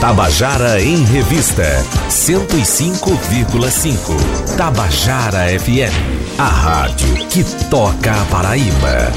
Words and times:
Tabajara 0.00 0.80
em 0.82 1.04
Revista, 1.04 1.84
105,5. 2.10 4.56
Tabajara 4.56 5.46
FM, 5.58 5.92
a 6.38 6.44
rádio 6.44 7.14
que 7.28 7.42
toca 7.70 8.12
a 8.12 8.24
Paraíba. 8.26 9.10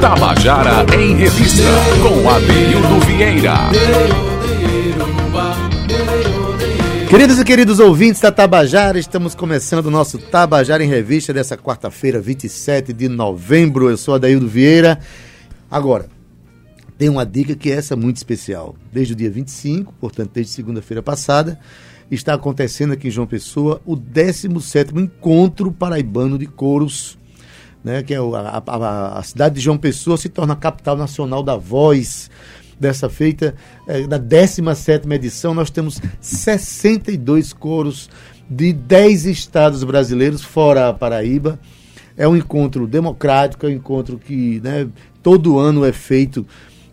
Tabajara 0.00 0.86
em 0.96 1.16
Revista, 1.16 1.62
com 2.00 2.30
Adeildo 2.30 3.00
Vieira. 3.06 4.31
Queridos 7.12 7.38
e 7.38 7.44
queridos 7.44 7.78
ouvintes 7.78 8.22
da 8.22 8.32
Tabajara, 8.32 8.98
estamos 8.98 9.34
começando 9.34 9.84
o 9.84 9.90
nosso 9.90 10.16
Tabajara 10.16 10.82
em 10.82 10.88
Revista 10.88 11.30
dessa 11.30 11.58
quarta-feira, 11.58 12.18
27 12.18 12.90
de 12.90 13.06
novembro. 13.06 13.90
Eu 13.90 13.98
sou 13.98 14.14
Adaildo 14.14 14.48
Vieira. 14.48 14.98
Agora, 15.70 16.08
tem 16.96 17.10
uma 17.10 17.26
dica 17.26 17.54
que 17.54 17.70
é 17.70 17.74
essa 17.74 17.94
muito 17.94 18.16
especial. 18.16 18.74
Desde 18.90 19.12
o 19.12 19.16
dia 19.16 19.30
25, 19.30 19.92
portanto, 20.00 20.30
desde 20.32 20.54
segunda-feira 20.54 21.02
passada, 21.02 21.60
está 22.10 22.32
acontecendo 22.32 22.94
aqui 22.94 23.08
em 23.08 23.10
João 23.10 23.26
Pessoa 23.26 23.78
o 23.84 23.94
17º 23.94 24.98
Encontro 24.98 25.70
Paraibano 25.70 26.38
de 26.38 26.46
Coros 26.46 27.18
né, 27.84 28.02
que 28.02 28.14
é 28.14 28.18
a, 28.18 28.62
a, 28.64 29.18
a, 29.18 29.22
cidade 29.22 29.56
de 29.56 29.60
João 29.60 29.76
Pessoa 29.76 30.16
se 30.16 30.28
torna 30.28 30.52
a 30.52 30.56
capital 30.56 30.96
nacional 30.96 31.42
da 31.42 31.56
voz. 31.56 32.30
Dessa 32.82 33.08
feita, 33.08 33.54
é, 33.86 34.08
da 34.08 34.18
17 34.18 35.08
edição, 35.12 35.54
nós 35.54 35.70
temos 35.70 36.00
62 36.20 37.52
coros 37.52 38.10
de 38.50 38.72
10 38.72 39.26
estados 39.26 39.84
brasileiros, 39.84 40.42
fora 40.42 40.88
a 40.88 40.92
Paraíba. 40.92 41.60
É 42.16 42.26
um 42.26 42.36
encontro 42.36 42.88
democrático, 42.88 43.66
é 43.66 43.68
um 43.68 43.72
encontro 43.72 44.18
que 44.18 44.60
né, 44.64 44.88
todo 45.22 45.60
ano 45.60 45.84
é 45.84 45.92
feito 45.92 46.44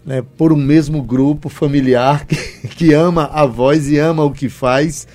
né, 0.05 0.23
por 0.37 0.53
um 0.53 0.57
mesmo 0.57 1.01
grupo 1.01 1.49
familiar 1.49 2.27
que, 2.27 2.35
que 2.69 2.93
ama 2.93 3.27
a 3.33 3.47
voz 3.47 3.89
e 3.89 3.97
ama 3.97 4.23
o 4.23 4.29
que 4.29 4.47
faz. 4.47 5.07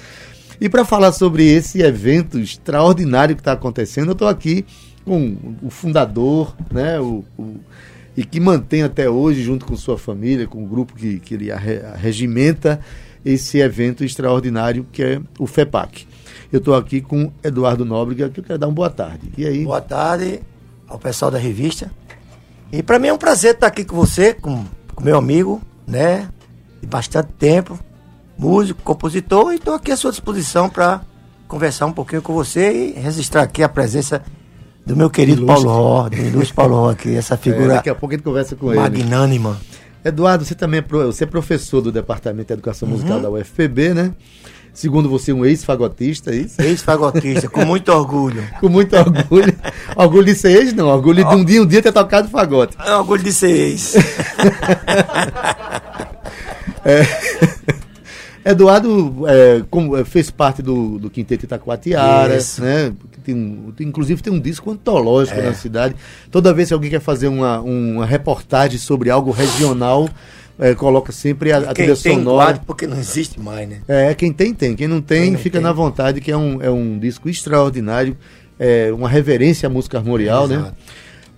E 0.61 0.69
para 0.69 0.85
falar 0.85 1.13
sobre 1.13 1.47
esse 1.47 1.83
evento 1.83 2.37
extraordinário 2.37 3.37
que 3.37 3.41
está 3.41 3.53
acontecendo, 3.53 4.09
eu 4.09 4.15
estou 4.15 4.27
aqui 4.27 4.67
com 5.05 5.37
o 5.63 5.71
fundador, 5.71 6.57
né, 6.73 6.99
o, 6.99 7.25
o, 7.39 7.61
e 8.17 8.25
que 8.25 8.39
mantém 8.39 8.83
até 8.83 9.09
hoje, 9.09 9.43
junto 9.43 9.67
com 9.67 9.77
sua 9.77 9.99
família, 9.99 10.47
com 10.47 10.63
o 10.63 10.67
grupo 10.67 10.95
que, 10.95 11.19
que 11.19 11.35
ele 11.35 11.49
regimenta 11.97 12.81
esse 13.25 13.59
evento 13.59 14.05
extraordinário 14.05 14.87
que 14.93 15.03
é 15.03 15.21
o 15.39 15.47
FEPAC. 15.47 16.07
Eu 16.53 16.59
estou 16.59 16.75
aqui 16.75 17.01
com 17.01 17.33
Eduardo 17.43 17.85
Nóbrega, 17.85 18.29
que 18.29 18.41
eu 18.41 18.45
quero 18.45 18.59
dar 18.59 18.69
uma 18.69 18.75
boa 18.75 18.91
tarde. 18.91 19.33
E 19.37 19.47
aí? 19.47 19.65
Boa 19.65 19.81
tarde 19.81 20.41
ao 20.87 20.99
pessoal 20.99 21.31
da 21.31 21.39
revista. 21.39 21.91
E 22.71 22.83
para 22.83 22.99
mim 22.99 23.09
é 23.09 23.13
um 23.13 23.19
prazer 23.19 23.55
estar 23.55 23.67
aqui 23.67 23.85
com 23.85 23.97
você, 23.97 24.35
com, 24.35 24.65
com 24.95 25.03
meu 25.03 25.17
amigo, 25.17 25.61
né? 25.87 26.29
De 26.81 26.87
bastante 26.87 27.31
tempo, 27.39 27.79
músico, 28.39 28.83
compositor, 28.83 29.53
e 29.53 29.57
estou 29.57 29.75
aqui 29.75 29.91
à 29.91 29.97
sua 29.97 30.11
disposição 30.11 30.69
para 30.69 31.01
conversar 31.49 31.87
um 31.87 31.93
pouquinho 31.93 32.23
com 32.23 32.33
você 32.33 32.91
e 32.95 33.01
registrar 33.01 33.43
aqui 33.43 33.63
a 33.63 33.69
presença 33.69 34.23
do 34.87 34.97
meu 34.97 35.09
querido 35.09 35.43
ilustre. 35.43 35.65
Paulo 35.65 35.83
Ró, 35.83 36.09
do 36.09 36.17
ilustre 36.17 36.55
Paulo 36.55 36.75
Ró 36.77 36.91
aqui, 36.91 37.15
essa 37.15 37.37
figura. 37.37 37.65
É, 37.75 37.77
daqui 37.77 37.91
a 37.91 37.95
pouco 37.95 38.15
a 38.15 38.17
gente 38.17 38.25
conversa 38.25 38.55
com 38.57 38.67
magnânima. 38.67 38.97
ele. 38.97 39.05
Magnânima. 39.05 39.61
Eduardo, 40.05 40.45
você 40.45 40.55
também 40.55 40.79
é, 40.79 40.83
pro, 40.83 41.07
você 41.07 41.25
é 41.25 41.27
professor 41.27 41.81
do 41.81 41.91
Departamento 41.91 42.49
de 42.49 42.53
Educação 42.53 42.87
uhum. 42.87 42.95
Musical 42.95 43.21
da 43.21 43.31
UFPB, 43.31 43.95
né? 43.95 44.13
Segundo 44.75 45.09
você, 45.09 45.33
um 45.33 45.47
ex-fagotista, 45.47 46.33
é 46.33 46.37
isso? 46.37 46.61
Ex-fagotista, 46.61 47.49
com 47.49 47.65
muito 47.65 47.93
orgulho. 47.93 48.45
com 48.61 48.69
muito 48.69 48.95
orgulho. 48.97 49.57
orgulho 49.97 50.27
de 50.27 50.35
ser 50.35 50.51
ex, 50.51 50.75
não. 50.75 50.89
Orgulho 50.89 51.25
de 51.25 51.35
um 51.35 51.45
dia, 51.45 51.63
um 51.63 51.67
dia 51.67 51.81
ter 51.81 51.93
tocado 51.93 52.29
fagote. 52.29 52.77
É 52.85 52.95
orgulho 52.97 53.23
de 53.23 53.33
ser 53.33 53.53
ex. 53.53 53.95
é. 56.85 57.07
Eduardo 58.45 59.27
é, 59.27 59.63
como, 59.71 60.05
fez 60.05 60.31
parte 60.31 60.61
do, 60.61 60.99
do 60.99 61.09
Quinteto 61.09 61.47
Itacoatiara, 61.47 62.39
né? 62.59 62.93
tem 63.25 63.35
um, 63.35 63.73
inclusive 63.81 64.23
tem 64.23 64.33
um 64.33 64.39
disco 64.39 64.71
antológico 64.71 65.41
é. 65.41 65.45
na 65.45 65.55
cidade. 65.55 65.97
Toda 66.31 66.53
vez 66.53 66.69
que 66.69 66.75
alguém 66.75 66.91
quer 66.91 67.01
fazer 67.01 67.29
uma, 67.29 67.61
uma 67.61 68.05
reportagem 68.05 68.79
sobre 68.79 69.09
algo 69.09 69.31
regional, 69.31 70.09
é, 70.59 70.75
coloca 70.75 71.11
sempre 71.11 71.53
a, 71.53 71.59
a 71.59 71.75
trilha 71.75 71.97
tem 71.97 72.17
sonora. 72.17 72.45
Guarde 72.45 72.61
porque 72.67 72.87
não 72.87 72.99
existe 72.99 73.41
mais, 73.41 73.69
né? 73.69 73.81
É, 73.89 74.15
quem 74.15 74.33
tem, 74.33 74.53
tem. 74.53 74.77
Quem 74.77 74.87
não 74.87 75.01
tem, 75.01 75.31
quem 75.31 75.39
fica 75.39 75.59
tem. 75.59 75.65
na 75.65 75.73
vontade, 75.73 76.21
que 76.21 76.31
é 76.31 76.37
um, 76.37 76.61
é 76.61 76.71
um 76.71 76.99
disco 76.99 77.29
extraordinário, 77.29 78.17
é 78.59 78.93
uma 78.93 79.09
reverência 79.09 79.67
à 79.67 79.71
música 79.71 79.97
armorial, 79.97 80.47
né? 80.47 80.73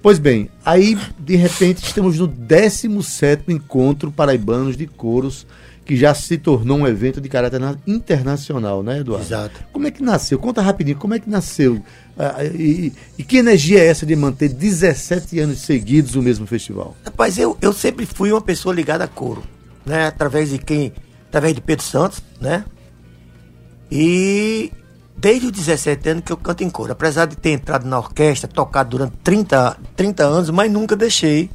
Pois 0.02 0.18
bem, 0.18 0.50
aí 0.64 0.96
de 1.18 1.36
repente 1.36 1.82
estamos 1.82 2.18
no 2.18 2.26
17 2.26 3.52
encontro 3.52 4.12
paraibanos 4.12 4.76
de 4.76 4.86
coros 4.86 5.46
que 5.86 5.96
já 5.96 6.12
se 6.12 6.36
tornou 6.36 6.78
um 6.78 6.86
evento 6.86 7.20
de 7.20 7.28
caráter 7.28 7.60
internacional, 7.86 8.82
né, 8.82 8.98
Eduardo? 8.98 9.24
Exato. 9.24 9.64
Como 9.72 9.86
é 9.86 9.90
que 9.92 10.02
nasceu? 10.02 10.36
Conta 10.36 10.60
rapidinho, 10.60 10.98
como 10.98 11.14
é 11.14 11.20
que 11.20 11.30
nasceu? 11.30 11.80
Ah, 12.18 12.42
e, 12.44 12.92
e, 13.16 13.22
que 13.22 13.36
energia 13.36 13.78
é 13.78 13.86
essa 13.86 14.04
de 14.04 14.16
manter 14.16 14.48
17 14.48 15.38
anos 15.38 15.60
seguidos 15.60 16.16
o 16.16 16.22
mesmo 16.22 16.44
festival? 16.44 16.96
Rapaz, 17.04 17.38
eu, 17.38 17.56
eu 17.62 17.72
sempre 17.72 18.04
fui 18.04 18.32
uma 18.32 18.40
pessoa 18.40 18.74
ligada 18.74 19.04
a 19.04 19.08
coro, 19.08 19.44
né? 19.84 20.08
Através 20.08 20.50
de 20.50 20.58
quem? 20.58 20.92
Através 21.28 21.54
de 21.54 21.60
Pedro 21.60 21.84
Santos, 21.84 22.20
né? 22.40 22.64
E 23.90 24.72
desde 25.16 25.46
os 25.46 25.52
17 25.52 26.08
anos 26.08 26.24
que 26.24 26.32
eu 26.32 26.36
canto 26.36 26.64
em 26.64 26.70
coro. 26.70 26.90
Apesar 26.90 27.26
de 27.26 27.36
ter 27.36 27.50
entrado 27.50 27.86
na 27.86 27.98
orquestra, 27.98 28.50
tocado 28.50 28.90
durante 28.90 29.14
30, 29.22 29.76
30 29.94 30.24
anos, 30.24 30.50
mas 30.50 30.70
nunca 30.70 30.96
deixei 30.96 31.48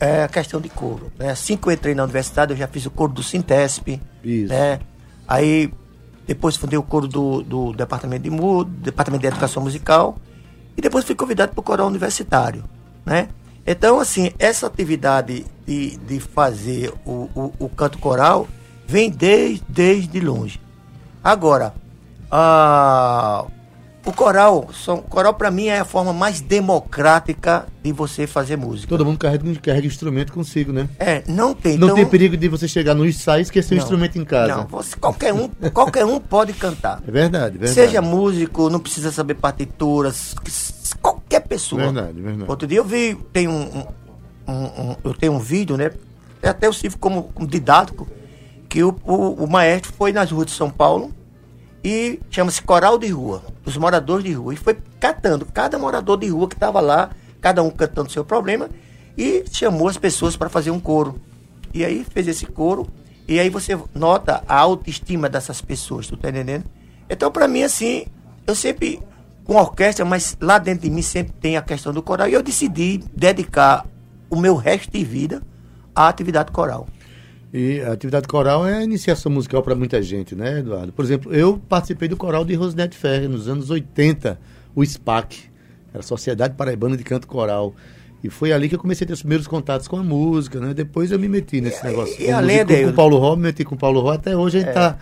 é 0.00 0.22
a 0.22 0.28
questão 0.28 0.60
de 0.60 0.68
coro. 0.68 1.10
Né? 1.18 1.30
Assim 1.30 1.56
que 1.56 1.68
eu 1.68 1.72
entrei 1.72 1.94
na 1.94 2.04
universidade, 2.04 2.52
eu 2.52 2.56
já 2.56 2.66
fiz 2.68 2.86
o 2.86 2.90
coro 2.90 3.12
do 3.12 3.22
Sintesp. 3.22 4.00
Isso. 4.22 4.52
Né? 4.52 4.80
Aí 5.26 5.72
depois 6.26 6.56
fundei 6.56 6.78
o 6.78 6.82
coro 6.82 7.08
do, 7.08 7.42
do 7.42 7.72
Departamento 7.72 8.22
de 8.22 8.30
Mudo, 8.30 8.70
Departamento 8.70 9.22
de 9.22 9.28
Educação 9.28 9.62
Musical. 9.62 10.16
E 10.76 10.80
depois 10.80 11.04
fui 11.04 11.14
convidado 11.14 11.52
para 11.52 11.60
o 11.60 11.64
coral 11.64 11.86
universitário. 11.88 12.62
Né? 13.04 13.28
Então, 13.66 13.98
assim, 13.98 14.30
essa 14.38 14.66
atividade 14.66 15.44
de, 15.66 15.96
de 15.96 16.20
fazer 16.20 16.92
o, 17.04 17.28
o, 17.34 17.52
o 17.58 17.68
canto 17.68 17.98
coral 17.98 18.46
vem 18.86 19.10
desde, 19.10 19.64
desde 19.68 20.20
longe. 20.20 20.60
Agora, 21.22 21.74
a, 22.30 23.46
o 24.06 24.12
coral, 24.12 24.70
são, 24.72 24.98
coral 24.98 25.34
para 25.34 25.50
mim 25.50 25.66
é 25.66 25.80
a 25.80 25.84
forma 25.84 26.12
mais 26.12 26.40
democrática 26.40 27.66
de 27.82 27.92
você 27.92 28.26
fazer 28.26 28.56
música. 28.56 28.88
Todo 28.88 29.04
mundo 29.04 29.18
carrega, 29.18 29.44
carrega 29.60 29.86
instrumento 29.86 30.32
consigo, 30.32 30.72
né? 30.72 30.88
É, 30.98 31.22
não 31.26 31.52
tem. 31.52 31.76
Não 31.76 31.88
então, 31.88 31.96
tem 31.96 32.06
perigo 32.06 32.36
de 32.36 32.48
você 32.48 32.66
chegar 32.66 32.94
no 32.94 33.04
ensaio 33.04 33.40
e 33.40 33.42
esquecer 33.42 33.74
o 33.74 33.78
instrumento 33.78 34.18
em 34.18 34.24
casa. 34.24 34.56
Não, 34.56 34.66
você, 34.66 34.96
qualquer 34.96 35.34
um, 35.34 35.48
qualquer 35.72 36.06
um 36.06 36.18
pode 36.18 36.52
cantar. 36.54 37.02
É 37.06 37.10
verdade, 37.10 37.58
verdade. 37.58 37.74
Seja 37.74 38.00
músico, 38.00 38.70
não 38.70 38.80
precisa 38.80 39.12
saber 39.12 39.34
partituras, 39.34 40.34
qualquer 41.02 41.40
pessoa. 41.40 41.82
Verdade, 41.82 42.20
verdade. 42.20 42.50
Outro 42.50 42.66
dia 42.66 42.78
eu 42.78 42.84
vi, 42.84 43.14
tem 43.32 43.46
um, 43.46 43.84
um, 44.46 44.52
um 44.52 44.96
eu 45.04 45.12
tenho 45.12 45.32
um 45.32 45.38
vídeo, 45.38 45.76
né? 45.76 45.90
Até 46.42 46.66
eu 46.66 46.72
sirvo 46.72 46.98
como, 46.98 47.24
como 47.24 47.46
didático, 47.46 48.08
que 48.68 48.82
o, 48.82 48.96
o, 49.04 49.44
o 49.44 49.50
maestro 49.50 49.92
foi 49.92 50.12
nas 50.12 50.30
ruas 50.30 50.46
de 50.46 50.52
São 50.52 50.70
Paulo 50.70 51.12
e 51.82 52.20
chama-se 52.30 52.62
Coral 52.62 52.98
de 52.98 53.08
Rua, 53.08 53.42
os 53.64 53.76
moradores 53.76 54.24
de 54.24 54.32
rua. 54.32 54.54
E 54.54 54.56
foi 54.56 54.76
catando 54.98 55.46
cada 55.46 55.78
morador 55.78 56.18
de 56.18 56.28
rua 56.28 56.48
que 56.48 56.54
estava 56.54 56.80
lá, 56.80 57.10
cada 57.40 57.62
um 57.62 57.70
cantando 57.70 58.10
seu 58.10 58.24
problema, 58.24 58.68
e 59.16 59.44
chamou 59.50 59.88
as 59.88 59.96
pessoas 59.96 60.36
para 60.36 60.48
fazer 60.48 60.70
um 60.70 60.80
coro. 60.80 61.20
E 61.72 61.84
aí 61.84 62.04
fez 62.10 62.26
esse 62.28 62.46
coro, 62.46 62.88
e 63.26 63.38
aí 63.38 63.50
você 63.50 63.78
nota 63.94 64.42
a 64.48 64.56
autoestima 64.56 65.28
dessas 65.28 65.60
pessoas, 65.60 66.06
tu 66.06 66.16
tá 66.16 66.30
entendendo? 66.30 66.64
Então, 67.08 67.30
para 67.30 67.46
mim, 67.46 67.62
assim, 67.62 68.06
eu 68.46 68.54
sempre, 68.54 69.00
com 69.44 69.54
orquestra, 69.56 70.04
mas 70.04 70.36
lá 70.40 70.58
dentro 70.58 70.82
de 70.82 70.90
mim 70.90 71.02
sempre 71.02 71.32
tem 71.40 71.56
a 71.56 71.62
questão 71.62 71.92
do 71.92 72.02
coral, 72.02 72.28
e 72.28 72.32
eu 72.32 72.42
decidi 72.42 72.98
dedicar 73.14 73.86
o 74.30 74.36
meu 74.36 74.56
resto 74.56 74.90
de 74.90 75.04
vida 75.04 75.42
à 75.94 76.08
atividade 76.08 76.52
coral. 76.52 76.86
E 77.52 77.80
a 77.80 77.92
atividade 77.92 78.28
coral 78.28 78.66
é 78.66 78.78
a 78.78 78.84
iniciação 78.84 79.32
musical 79.32 79.62
para 79.62 79.74
muita 79.74 80.02
gente, 80.02 80.34
né, 80.34 80.58
Eduardo? 80.58 80.92
Por 80.92 81.04
exemplo, 81.04 81.32
eu 81.34 81.58
participei 81.68 82.06
do 82.06 82.16
coral 82.16 82.44
de 82.44 82.54
Rosinete 82.54 82.96
Ferre 82.96 83.26
nos 83.26 83.48
anos 83.48 83.70
80, 83.70 84.38
o 84.74 84.84
SPAC, 84.84 85.44
era 85.92 86.00
a 86.00 86.02
Sociedade 86.02 86.54
Paraibana 86.54 86.96
de 86.96 87.04
Canto 87.04 87.26
Coral. 87.26 87.74
E 88.22 88.28
foi 88.28 88.52
ali 88.52 88.68
que 88.68 88.74
eu 88.74 88.78
comecei 88.78 89.04
a 89.04 89.08
ter 89.08 89.14
os 89.14 89.20
primeiros 89.20 89.46
contatos 89.46 89.88
com 89.88 89.96
a 89.96 90.02
música, 90.02 90.60
né? 90.60 90.74
Depois 90.74 91.10
eu 91.10 91.18
me 91.18 91.28
meti 91.28 91.60
nesse 91.60 91.82
negócio. 91.84 92.20
E, 92.20 92.30
além 92.30 92.64
de... 92.64 92.84
com 92.84 92.90
o 92.90 92.92
Paulo 92.92 93.16
Ró, 93.16 93.36
me 93.36 93.42
meti 93.42 93.64
com 93.64 93.76
o 93.76 93.78
Paulo 93.78 94.00
Ró, 94.00 94.10
até 94.10 94.36
hoje 94.36 94.58
a 94.58 94.60
gente 94.60 94.70
é. 94.70 94.72
tá, 94.72 94.98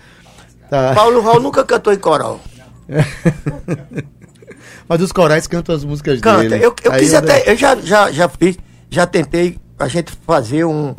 tá... 0.70 0.94
Paulo 0.94 1.20
Ró 1.20 1.40
nunca 1.40 1.64
cantou 1.64 1.92
em 1.92 1.98
coral. 1.98 2.40
Mas 4.88 5.00
os 5.00 5.10
corais 5.10 5.46
cantam 5.48 5.74
as 5.74 5.84
músicas 5.84 6.20
Canta. 6.20 6.48
dele. 6.48 6.64
Eu, 6.64 6.74
eu 6.84 6.92
quis 6.92 7.12
até, 7.12 7.50
eu 7.50 7.56
já, 7.56 7.74
já, 7.76 8.12
já 8.12 8.28
fiz, 8.28 8.56
já 8.88 9.04
tentei 9.04 9.58
a 9.78 9.88
gente 9.88 10.12
fazer 10.24 10.64
um 10.64 10.94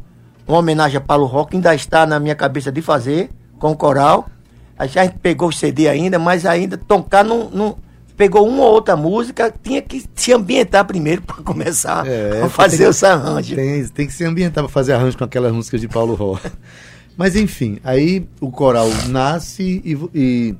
uma 0.47 0.59
homenagem 0.59 0.97
a 0.97 1.01
Paulo 1.01 1.25
Rock, 1.25 1.55
ainda 1.55 1.75
está 1.75 2.05
na 2.05 2.19
minha 2.19 2.35
cabeça 2.35 2.71
de 2.71 2.81
fazer, 2.81 3.29
com 3.59 3.71
o 3.71 3.75
coral, 3.75 4.29
A 4.77 4.85
gente 4.85 5.15
pegou 5.19 5.49
o 5.49 5.53
CD 5.53 5.87
ainda, 5.87 6.19
mas 6.19 6.45
ainda 6.45 6.77
tocar 6.77 7.23
não, 7.23 7.49
não 7.49 7.77
pegou 8.15 8.47
uma 8.47 8.63
ou 8.63 8.73
outra 8.73 8.95
música, 8.95 9.53
tinha 9.63 9.81
que 9.81 10.03
se 10.15 10.31
ambientar 10.31 10.85
primeiro 10.85 11.21
para 11.23 11.35
começar 11.37 12.05
é, 12.07 12.41
a 12.43 12.49
fazer 12.49 12.77
tem, 12.77 12.87
os 12.87 13.03
arranjos. 13.03 13.55
Tem, 13.55 13.87
tem 13.89 14.07
que 14.07 14.13
se 14.13 14.23
ambientar 14.23 14.63
para 14.63 14.71
fazer 14.71 14.93
arranjo 14.93 15.17
com 15.17 15.23
aquelas 15.23 15.51
músicas 15.51 15.81
de 15.81 15.87
Paulo 15.87 16.15
Ró. 16.15 16.39
Mas 17.17 17.35
enfim, 17.35 17.79
aí 17.83 18.27
o 18.39 18.51
coral 18.51 18.87
nasce 19.07 19.81
e, 19.83 19.97
e 20.13 20.55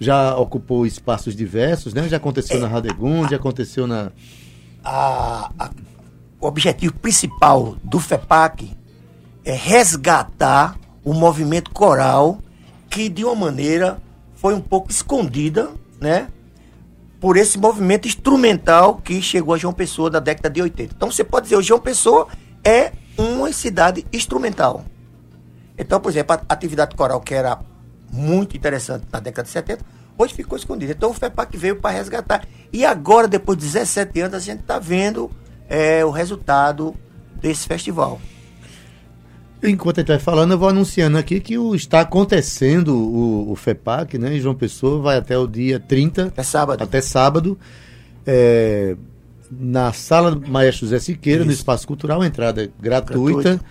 já 0.00 0.36
ocupou 0.36 0.84
espaços 0.84 1.36
diversos, 1.36 1.94
né? 1.94 2.08
Já 2.08 2.16
aconteceu 2.16 2.56
é, 2.56 2.60
na 2.60 2.66
Radegund, 2.66 3.30
já 3.30 3.36
aconteceu 3.36 3.86
na. 3.86 4.10
A, 4.82 5.52
a, 5.56 5.70
o 6.40 6.46
objetivo 6.46 6.94
principal 6.94 7.76
do 7.84 8.00
FEPAC 8.00 8.72
é 9.44 9.52
resgatar 9.52 10.76
o 11.04 11.12
movimento 11.12 11.70
coral 11.70 12.38
que 12.88 13.08
de 13.08 13.24
uma 13.24 13.34
maneira 13.34 14.00
foi 14.34 14.54
um 14.54 14.60
pouco 14.60 14.90
escondida, 14.90 15.70
né? 16.00 16.28
Por 17.20 17.36
esse 17.36 17.58
movimento 17.58 18.08
instrumental 18.08 18.96
que 18.96 19.20
chegou 19.20 19.54
a 19.54 19.58
João 19.58 19.72
Pessoa 19.72 20.10
da 20.10 20.18
década 20.18 20.50
de 20.50 20.62
80. 20.62 20.94
Então 20.96 21.10
você 21.10 21.22
pode 21.22 21.44
dizer, 21.44 21.56
o 21.56 21.62
João 21.62 21.80
Pessoa 21.80 22.26
é 22.64 22.92
uma 23.16 23.52
cidade 23.52 24.06
instrumental. 24.12 24.84
Então, 25.76 26.00
por 26.00 26.10
exemplo, 26.10 26.36
a 26.36 26.52
atividade 26.52 26.96
coral 26.96 27.20
que 27.20 27.34
era 27.34 27.58
muito 28.10 28.56
interessante 28.56 29.06
na 29.12 29.20
década 29.20 29.46
de 29.46 29.52
70, 29.52 29.84
hoje 30.16 30.34
ficou 30.34 30.56
escondida. 30.56 30.92
Então 30.92 31.10
o 31.10 31.14
FEPAC 31.14 31.56
veio 31.56 31.76
para 31.76 31.90
resgatar. 31.90 32.46
E 32.72 32.84
agora, 32.84 33.28
depois 33.28 33.58
de 33.58 33.64
17 33.64 34.20
anos, 34.20 34.34
a 34.34 34.40
gente 34.40 34.60
está 34.60 34.78
vendo 34.78 35.30
é, 35.68 36.04
o 36.04 36.10
resultado 36.10 36.94
desse 37.40 37.66
festival. 37.66 38.20
Enquanto 39.62 39.98
a 39.98 40.00
gente 40.00 40.08
vai 40.08 40.18
falando, 40.18 40.52
eu 40.52 40.58
vou 40.58 40.68
anunciando 40.68 41.18
aqui 41.18 41.38
que 41.38 41.58
o, 41.58 41.74
está 41.74 42.00
acontecendo 42.00 42.96
o, 42.96 43.52
o 43.52 43.56
FEPAC, 43.56 44.16
né? 44.16 44.36
Em 44.36 44.40
João 44.40 44.54
Pessoa, 44.54 45.02
vai 45.02 45.18
até 45.18 45.36
o 45.36 45.46
dia 45.46 45.78
30. 45.78 46.26
Até 46.26 46.42
sábado. 46.42 46.82
Até 46.82 47.00
sábado. 47.00 47.58
É, 48.26 48.96
na 49.50 49.92
sala 49.92 50.34
do 50.34 50.50
Maestro 50.50 50.86
José 50.86 50.98
Siqueira, 50.98 51.40
Isso. 51.40 51.46
no 51.46 51.52
Espaço 51.52 51.86
Cultural, 51.86 52.24
entrada 52.24 52.70
gratuita. 52.80 53.42
Gratuito. 53.42 53.64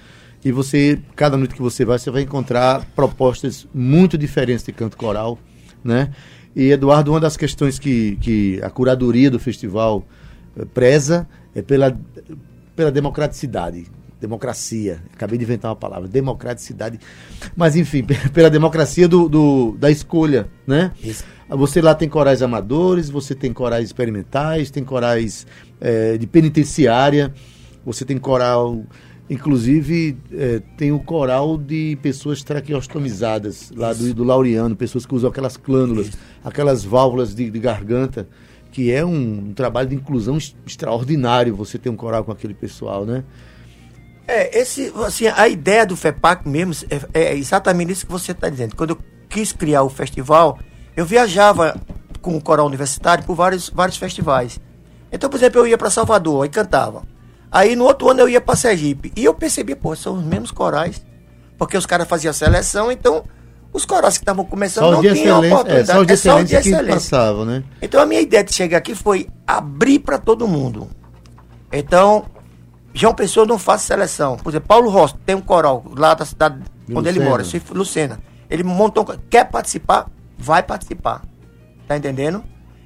E 0.43 0.51
você, 0.51 0.99
cada 1.15 1.35
noite 1.35 1.55
que 1.55 1.61
você 1.61 1.83
vai, 1.83 1.97
você 1.97 2.11
vai 2.11 2.21
encontrar 2.21 2.85
propostas 2.95 3.67
muito 3.73 4.17
diferentes 4.17 4.63
de 4.63 4.71
canto 4.71 4.95
coral, 4.95 5.37
né? 5.83 6.11
E, 6.55 6.71
Eduardo, 6.71 7.11
uma 7.11 7.19
das 7.19 7.35
questões 7.35 7.77
que, 7.79 8.17
que 8.21 8.59
a 8.61 8.69
curadoria 8.69 9.29
do 9.29 9.39
festival 9.39 10.05
eh, 10.57 10.65
preza 10.65 11.27
é 11.53 11.61
pela, 11.61 11.97
pela 12.75 12.91
democraticidade 12.91 13.87
democracia. 14.19 15.01
Acabei 15.13 15.37
de 15.37 15.43
inventar 15.43 15.71
uma 15.71 15.75
palavra, 15.75 16.07
democraticidade. 16.07 16.99
Mas, 17.55 17.75
enfim, 17.75 18.03
pela 18.33 18.49
democracia 18.49 19.07
do, 19.07 19.29
do 19.29 19.75
da 19.79 19.89
escolha, 19.89 20.49
né? 20.67 20.91
Isso. 21.03 21.23
Você 21.49 21.81
lá 21.81 21.95
tem 21.95 22.07
corais 22.07 22.43
amadores, 22.43 23.09
você 23.09 23.33
tem 23.33 23.51
corais 23.51 23.85
experimentais, 23.85 24.69
tem 24.69 24.83
corais 24.83 25.47
é, 25.81 26.15
de 26.17 26.27
penitenciária, 26.27 27.33
você 27.83 28.05
tem 28.05 28.17
coral. 28.17 28.83
Inclusive, 29.27 30.17
é, 30.31 30.59
tem 30.75 30.91
o 30.91 30.99
coral 30.99 31.57
de 31.57 31.97
pessoas 32.01 32.43
traqueostomizadas, 32.43 33.71
lá 33.75 33.93
do, 33.93 34.13
do 34.13 34.23
Laureano, 34.23 34.75
pessoas 34.75 35.05
que 35.05 35.13
usam 35.13 35.29
aquelas 35.29 35.55
clânulas, 35.55 36.07
Isso. 36.07 36.17
aquelas 36.43 36.83
válvulas 36.83 37.35
de, 37.35 37.49
de 37.49 37.59
garganta, 37.59 38.27
que 38.71 38.91
é 38.91 39.05
um, 39.05 39.49
um 39.49 39.53
trabalho 39.53 39.89
de 39.89 39.95
inclusão 39.95 40.37
extraordinário 40.65 41.55
você 41.55 41.77
ter 41.77 41.89
um 41.89 41.95
coral 41.95 42.23
com 42.23 42.31
aquele 42.31 42.53
pessoal, 42.53 43.05
né? 43.05 43.23
É, 44.29 44.59
esse, 44.59 44.93
assim, 45.03 45.25
a 45.25 45.47
ideia 45.47 45.87
do 45.87 45.97
FEPAC 45.97 46.47
mesmo 46.47 46.87
é, 46.87 47.31
é 47.31 47.35
exatamente 47.35 47.93
isso 47.93 48.05
que 48.05 48.11
você 48.11 48.31
está 48.31 48.47
dizendo. 48.47 48.75
Quando 48.75 48.91
eu 48.91 48.99
quis 49.27 49.51
criar 49.51 49.81
o 49.81 49.89
festival, 49.89 50.59
eu 50.95 51.03
viajava 51.03 51.75
com 52.21 52.37
o 52.37 52.41
coral 52.41 52.67
universitário 52.67 53.23
por 53.23 53.35
vários, 53.35 53.69
vários 53.69 53.97
festivais. 53.97 54.59
Então, 55.11 55.31
por 55.31 55.37
exemplo, 55.37 55.61
eu 55.61 55.65
ia 55.65 55.79
para 55.79 55.89
Salvador 55.89 56.45
e 56.45 56.49
cantava. 56.49 57.01
Aí 57.51 57.75
no 57.75 57.85
outro 57.85 58.07
ano 58.07 58.19
eu 58.19 58.29
ia 58.29 58.39
para 58.39 58.55
Sergipe. 58.55 59.11
E 59.15 59.25
eu 59.25 59.33
percebi, 59.33 59.73
pô, 59.73 59.95
são 59.95 60.13
os 60.13 60.23
mesmos 60.23 60.51
corais. 60.51 61.03
Porque 61.57 61.75
os 61.75 61.87
caras 61.87 62.07
faziam 62.07 62.31
seleção, 62.31 62.91
então 62.91 63.23
os 63.73 63.83
corais 63.83 64.19
que 64.19 64.21
estavam 64.21 64.45
começando 64.45 64.83
só 64.83 64.91
não 64.91 65.01
tinham 65.01 65.39
oportunidade. 65.39 65.89
É, 65.89 65.93
só 65.93 66.01
os 66.01 66.07
de 66.07 66.13
é 66.13 66.15
só 66.15 66.41
de 66.43 66.55
excelência. 66.55 66.83
Que 66.83 66.93
passavam, 66.93 67.45
né? 67.45 67.63
Então 67.81 67.99
a 67.99 68.05
minha 68.05 68.21
ideia 68.21 68.43
de 68.43 68.53
chegar 68.53 68.77
aqui 68.77 68.93
foi 68.93 69.27
abrir 69.47 69.97
para 69.97 70.19
todo 70.19 70.47
mundo. 70.47 70.87
Então, 71.71 72.25
João 72.93 73.13
Pessoa 73.13 73.45
não 73.45 73.59
faz 73.59 73.81
seleção. 73.81 74.37
Por 74.37 74.49
exemplo, 74.49 74.67
Paulo 74.67 74.89
Rossi 74.89 75.15
tem 75.25 75.35
um 75.35 75.41
coral 75.41 75.83
lá 75.95 76.13
da 76.13 76.25
cidade 76.25 76.59
onde 76.89 76.93
Lucena. 76.93 77.09
ele 77.09 77.19
mora, 77.19 77.43
Lucena. 77.71 78.19
Ele 78.49 78.63
montou 78.63 79.03
um, 79.03 79.17
quer 79.29 79.45
participar, 79.49 80.09
vai 80.37 80.63
participar. 80.63 81.23
Tá 81.87 81.97
entendendo? 81.97 82.43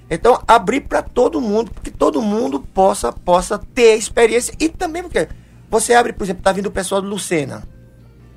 Então, 0.10 0.42
abrir 0.48 0.82
para 0.82 1.02
todo 1.02 1.42
mundo, 1.42 1.72
que 1.82 1.90
todo 1.90 2.22
mundo 2.22 2.60
possa 2.60 3.12
possa 3.12 3.58
ter 3.58 3.96
experiência 3.96 4.54
e 4.60 4.70
também 4.70 5.02
porque 5.02 5.28
você 5.70 5.94
abre, 5.94 6.14
por 6.14 6.24
exemplo, 6.24 6.44
tá 6.44 6.52
vindo 6.52 6.68
o 6.68 6.72
pessoal 6.72 7.02
do 7.02 7.08
Lucena. 7.08 7.64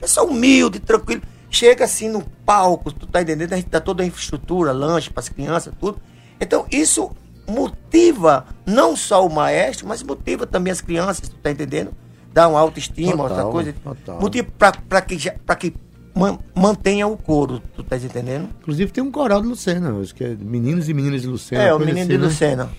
Pessoal 0.00 0.26
humilde, 0.26 0.80
tranquilo, 0.80 1.22
chega 1.50 1.84
assim 1.84 2.08
no 2.08 2.22
palco, 2.44 2.92
tu 2.92 3.06
tá 3.06 3.20
entendendo? 3.20 3.52
A 3.52 3.56
gente 3.56 3.68
dá 3.68 3.80
toda 3.80 4.02
a 4.02 4.06
infraestrutura, 4.06 4.72
lanche 4.72 5.10
para 5.10 5.20
as 5.20 5.28
crianças, 5.28 5.74
tudo. 5.78 6.00
Então, 6.40 6.66
isso 6.70 7.10
motiva 7.48 8.46
não 8.64 8.96
só 8.96 9.26
o 9.26 9.32
maestro, 9.32 9.86
mas 9.86 10.02
motiva 10.02 10.46
também 10.46 10.72
as 10.72 10.80
crianças, 10.80 11.28
tu 11.28 11.36
tá 11.36 11.50
entendendo? 11.50 11.92
Dá 12.32 12.48
uma 12.48 12.60
autoestima, 12.60 13.12
total, 13.12 13.28
outra 13.28 13.44
coisa. 13.44 13.74
Total. 13.82 14.20
Motiva 14.20 14.48
para 14.58 15.00
que, 15.00 15.30
pra 15.44 15.56
que 15.56 15.74
man, 16.14 16.38
mantenha 16.54 17.06
o 17.06 17.16
coro, 17.16 17.62
tu 17.74 17.82
tá 17.82 17.96
entendendo? 17.96 18.48
Inclusive 18.60 18.90
tem 18.90 19.02
um 19.02 19.10
coral 19.10 19.40
de 19.40 19.48
Lucena, 19.48 19.98
acho 20.00 20.14
que 20.14 20.24
é 20.24 20.36
Meninos 20.38 20.88
e 20.88 20.94
Meninas 20.94 21.22
de 21.22 21.28
Lucena. 21.28 21.62
É, 21.62 21.74
o 21.74 21.78
Menino 21.78 21.98
assim, 21.98 22.08
de 22.08 22.18
né? 22.18 22.24
Lucena. 22.24 22.70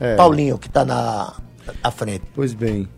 É. 0.00 0.16
Paulinho, 0.16 0.58
que 0.58 0.68
tá 0.68 0.84
na 0.84 1.34
à 1.82 1.90
frente. 1.90 2.24
Pois 2.34 2.54
bem. 2.54 2.88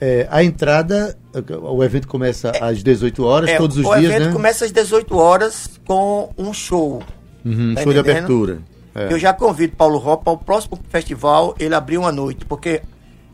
É, 0.00 0.26
a 0.30 0.42
entrada, 0.42 1.16
o 1.62 1.84
evento 1.84 2.08
começa 2.08 2.48
é, 2.48 2.64
às 2.64 2.82
18 2.82 3.22
horas, 3.22 3.50
é, 3.50 3.56
todos 3.58 3.76
os 3.76 3.82
dias, 3.84 4.02
né? 4.02 4.08
O 4.08 4.22
evento 4.22 4.32
começa 4.32 4.64
às 4.64 4.72
18 4.72 5.16
horas 5.16 5.78
com 5.86 6.32
um 6.38 6.54
show. 6.54 7.02
Uhum, 7.44 7.74
tá 7.74 7.82
show 7.82 7.92
entendendo? 7.92 8.04
de 8.04 8.10
abertura. 8.10 8.58
É. 8.94 9.12
Eu 9.12 9.18
já 9.18 9.32
convido 9.32 9.76
Paulo 9.76 9.98
Ró 9.98 10.16
para 10.16 10.32
o 10.32 10.38
próximo 10.38 10.78
festival 10.88 11.54
ele 11.58 11.74
abrir 11.74 11.98
uma 11.98 12.10
noite, 12.10 12.44
porque 12.44 12.82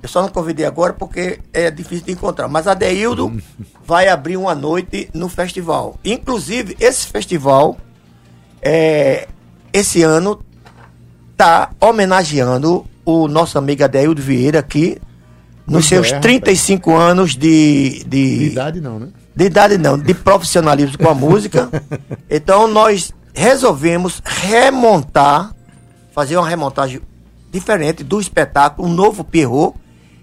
eu 0.03 0.09
só 0.09 0.23
não 0.23 0.29
convidei 0.29 0.67
agora 0.67 0.93
porque 0.93 1.41
é 1.53 1.71
difícil 1.71 2.05
de 2.05 2.13
encontrar. 2.13 2.49
Mas 2.49 2.67
a 2.67 2.75
Deildo 2.75 3.41
vai 3.85 4.09
abrir 4.09 4.37
uma 4.37 4.55
noite 4.55 5.09
no 5.15 5.29
festival. 5.29 5.99
Inclusive, 6.05 6.77
esse 6.79 7.07
festival, 7.07 7.77
é, 8.63 9.29
esse 9.73 10.03
ano, 10.03 10.41
está 11.33 11.71
homenageando 11.81 12.85
o 13.05 13.29
nosso 13.29 13.59
amigo 13.59 13.85
Adeildo 13.85 14.21
Vieira 14.21 14.59
aqui, 14.59 14.99
nos 15.67 15.87
seus 15.87 16.13
é, 16.13 16.21
35 16.21 16.91
rapaz. 16.91 17.11
anos 17.11 17.37
de, 17.37 18.05
de. 18.07 18.39
De 18.39 18.45
idade 18.47 18.81
não, 18.81 18.99
né? 18.99 19.09
De 19.35 19.45
idade 19.45 19.77
não, 19.77 19.99
de 19.99 20.15
profissionalismo 20.15 20.99
com 20.99 21.09
a 21.09 21.15
música. 21.15 21.69
Então 22.29 22.67
nós 22.67 23.15
resolvemos 23.37 24.23
remontar, 24.25 25.55
fazer 26.13 26.39
uma 26.39 26.49
remontagem 26.49 27.03
diferente 27.53 28.03
do 28.03 28.19
espetáculo, 28.19 28.89
um 28.89 28.93
novo 28.93 29.23
Pierrot, 29.23 29.77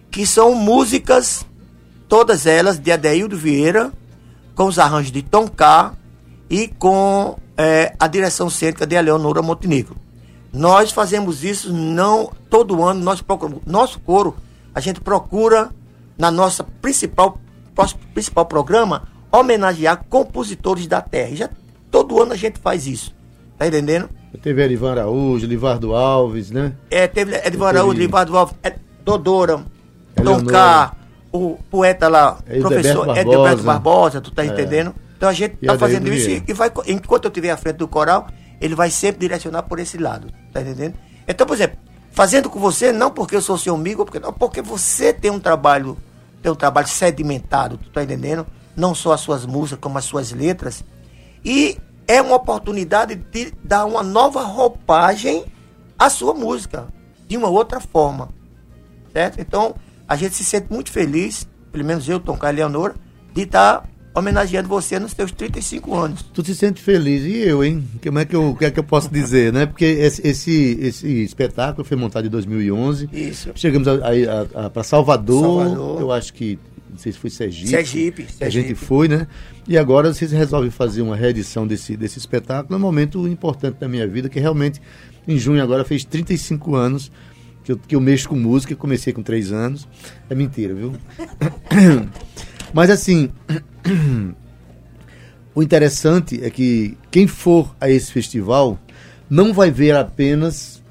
que 0.09 0.25
são 0.25 0.55
músicas, 0.55 1.45
todas 2.09 2.47
elas 2.47 2.79
de 2.79 2.91
Adeildo 2.91 3.37
Vieira, 3.37 3.91
com 4.55 4.65
os 4.65 4.79
arranjos 4.79 5.11
de 5.11 5.21
Tom 5.21 5.47
K 5.47 5.93
e 6.49 6.67
com 6.67 7.37
é, 7.55 7.93
a 7.99 8.07
direção 8.07 8.49
cênica 8.49 8.85
de 8.85 8.95
Eleonora 8.95 9.41
Montenegro. 9.41 9.95
Nós 10.51 10.91
fazemos 10.91 11.43
isso 11.43 11.71
não 11.71 12.31
todo 12.49 12.83
ano, 12.83 12.99
nós 13.03 13.21
procuramos, 13.21 13.61
nosso 13.65 13.99
coro, 13.99 14.35
a 14.73 14.79
gente 14.79 14.99
procura 14.99 15.69
na 16.17 16.31
nossa 16.31 16.63
principal 16.63 17.39
principal 18.13 18.45
programa 18.45 19.07
homenagear 19.31 20.05
compositores 20.07 20.85
da 20.85 21.01
terra. 21.01 21.29
E 21.29 21.35
já 21.35 21.49
Todo 21.93 22.19
ano 22.19 22.33
a 22.33 22.35
gente 22.35 22.57
faz 22.57 22.87
isso. 22.87 23.13
Tá 23.55 23.67
entendendo? 23.67 24.09
Teve 24.41 24.63
Edivan 24.63 24.93
Araújo, 24.93 25.45
Livardo 25.45 25.93
Alves, 25.93 26.49
né? 26.49 26.73
É, 26.89 27.07
teve 27.07 27.35
Edivan 27.45 27.67
Araújo, 27.67 27.99
Livardo 27.99 28.35
Alves, 28.35 28.55
é, 28.63 28.73
Dodora, 29.05 29.63
Tom 30.15 30.43
K, 30.43 30.95
o 31.31 31.59
poeta 31.69 32.07
lá, 32.07 32.39
é 32.47 32.59
professor 32.59 33.05
Barbosa. 33.05 33.21
Edilberto 33.21 33.63
Barbosa, 33.63 34.21
tu 34.21 34.31
tá 34.31 34.43
é. 34.43 34.47
entendendo? 34.47 34.95
Então 35.15 35.29
a 35.29 35.33
gente 35.33 35.55
e 35.61 35.67
tá 35.67 35.77
fazendo 35.77 36.11
isso 36.11 36.31
e, 36.31 36.43
e 36.47 36.53
vai, 36.53 36.71
enquanto 36.87 37.25
eu 37.25 37.29
estiver 37.29 37.51
à 37.51 37.57
frente 37.57 37.75
do 37.75 37.87
coral, 37.87 38.25
ele 38.59 38.73
vai 38.73 38.89
sempre 38.89 39.19
direcionar 39.19 39.61
por 39.61 39.77
esse 39.77 39.99
lado, 39.99 40.29
tá 40.51 40.61
entendendo? 40.61 40.95
Então, 41.27 41.45
por 41.45 41.53
exemplo, 41.53 41.77
fazendo 42.11 42.49
com 42.49 42.59
você, 42.59 42.91
não 42.91 43.11
porque 43.11 43.35
eu 43.35 43.41
sou 43.41 43.55
seu 43.55 43.75
amigo, 43.75 44.03
porque, 44.03 44.19
não, 44.19 44.33
porque 44.33 44.63
você 44.63 45.13
tem 45.13 45.29
um 45.29 45.39
trabalho, 45.39 45.95
tem 46.41 46.51
um 46.51 46.55
trabalho 46.55 46.87
sedimentado, 46.87 47.77
tu 47.77 47.91
tá 47.91 48.01
entendendo? 48.01 48.47
Não 48.75 48.95
só 48.95 49.13
as 49.13 49.21
suas 49.21 49.45
músicas, 49.45 49.79
como 49.79 49.99
as 49.99 50.05
suas 50.05 50.31
letras, 50.31 50.83
e 51.43 51.77
é 52.07 52.21
uma 52.21 52.35
oportunidade 52.35 53.15
de 53.15 53.53
dar 53.63 53.85
uma 53.85 54.03
nova 54.03 54.43
roupagem 54.43 55.45
à 55.97 56.09
sua 56.09 56.33
música, 56.33 56.87
de 57.27 57.37
uma 57.37 57.49
outra 57.49 57.79
forma. 57.79 58.29
Certo? 59.11 59.39
Então, 59.39 59.75
a 60.07 60.15
gente 60.15 60.35
se 60.35 60.43
sente 60.43 60.67
muito 60.71 60.91
feliz, 60.91 61.47
pelo 61.71 61.85
menos 61.85 62.07
eu, 62.07 62.19
Tom 62.19 62.37
Leonor, 62.53 62.95
de 63.33 63.43
estar 63.43 63.87
homenageando 64.15 64.67
você 64.67 64.99
nos 64.99 65.11
seus 65.11 65.31
35 65.31 65.95
anos. 65.95 66.21
Tu 66.33 66.45
se 66.45 66.55
sente 66.55 66.81
feliz. 66.81 67.23
E 67.23 67.37
eu, 67.37 67.63
hein? 67.63 67.83
Como 68.01 68.19
é 68.19 68.25
que 68.25 68.35
eu, 68.35 68.51
o 68.51 68.55
que 68.55 68.65
é 68.65 68.71
que 68.71 68.79
eu 68.79 68.83
posso 68.83 69.09
dizer, 69.09 69.51
né? 69.51 69.65
Porque 69.65 69.85
esse, 69.85 70.25
esse, 70.27 70.77
esse 70.79 71.23
espetáculo 71.23 71.83
foi 71.83 71.97
montado 71.97 72.27
em 72.27 72.29
2011. 72.29 73.09
Isso. 73.11 73.51
Chegamos 73.55 73.87
para 74.71 74.83
Salvador, 74.83 75.65
Salvador. 75.65 76.01
Eu 76.01 76.11
acho 76.11 76.33
que, 76.33 76.59
não 76.93 76.99
sei 76.99 77.11
se 77.11 77.17
foi 77.17 77.29
Sergipe. 77.31 77.69
Sergipe, 77.69 78.27
A 78.39 78.49
gente 78.49 78.67
Sergipe. 78.67 78.75
foi, 78.75 79.07
né? 79.07 79.27
E 79.67 79.77
agora 79.77 80.13
vocês 80.13 80.31
resolvem 80.31 80.69
fazer 80.69 81.01
uma 81.01 81.15
reedição 81.15 81.65
desse, 81.65 81.97
desse 81.97 82.19
espetáculo. 82.19 82.75
É 82.75 82.77
um 82.77 82.81
momento 82.81 83.27
importante 83.27 83.79
da 83.79 83.87
minha 83.87 84.07
vida, 84.07 84.29
que 84.29 84.39
realmente, 84.39 84.79
em 85.27 85.37
junho 85.37 85.61
agora, 85.61 85.83
fez 85.83 86.05
35 86.05 86.75
anos 86.75 87.11
que 87.63 87.71
eu, 87.71 87.77
que 87.79 87.95
eu 87.95 87.99
mexo 87.99 88.29
com 88.29 88.35
música. 88.35 88.75
Comecei 88.75 89.11
com 89.11 89.23
3 89.23 89.51
anos. 89.51 89.87
É 90.29 90.35
mentira, 90.35 90.75
viu? 90.75 90.93
Mas 92.71 92.91
assim, 92.91 93.31
o 95.55 95.63
interessante 95.63 96.43
é 96.43 96.49
que 96.51 96.95
quem 97.09 97.25
for 97.25 97.75
a 97.81 97.89
esse 97.89 98.11
festival 98.11 98.79
não 99.27 99.51
vai 99.51 99.71
ver 99.71 99.95
apenas 99.95 100.83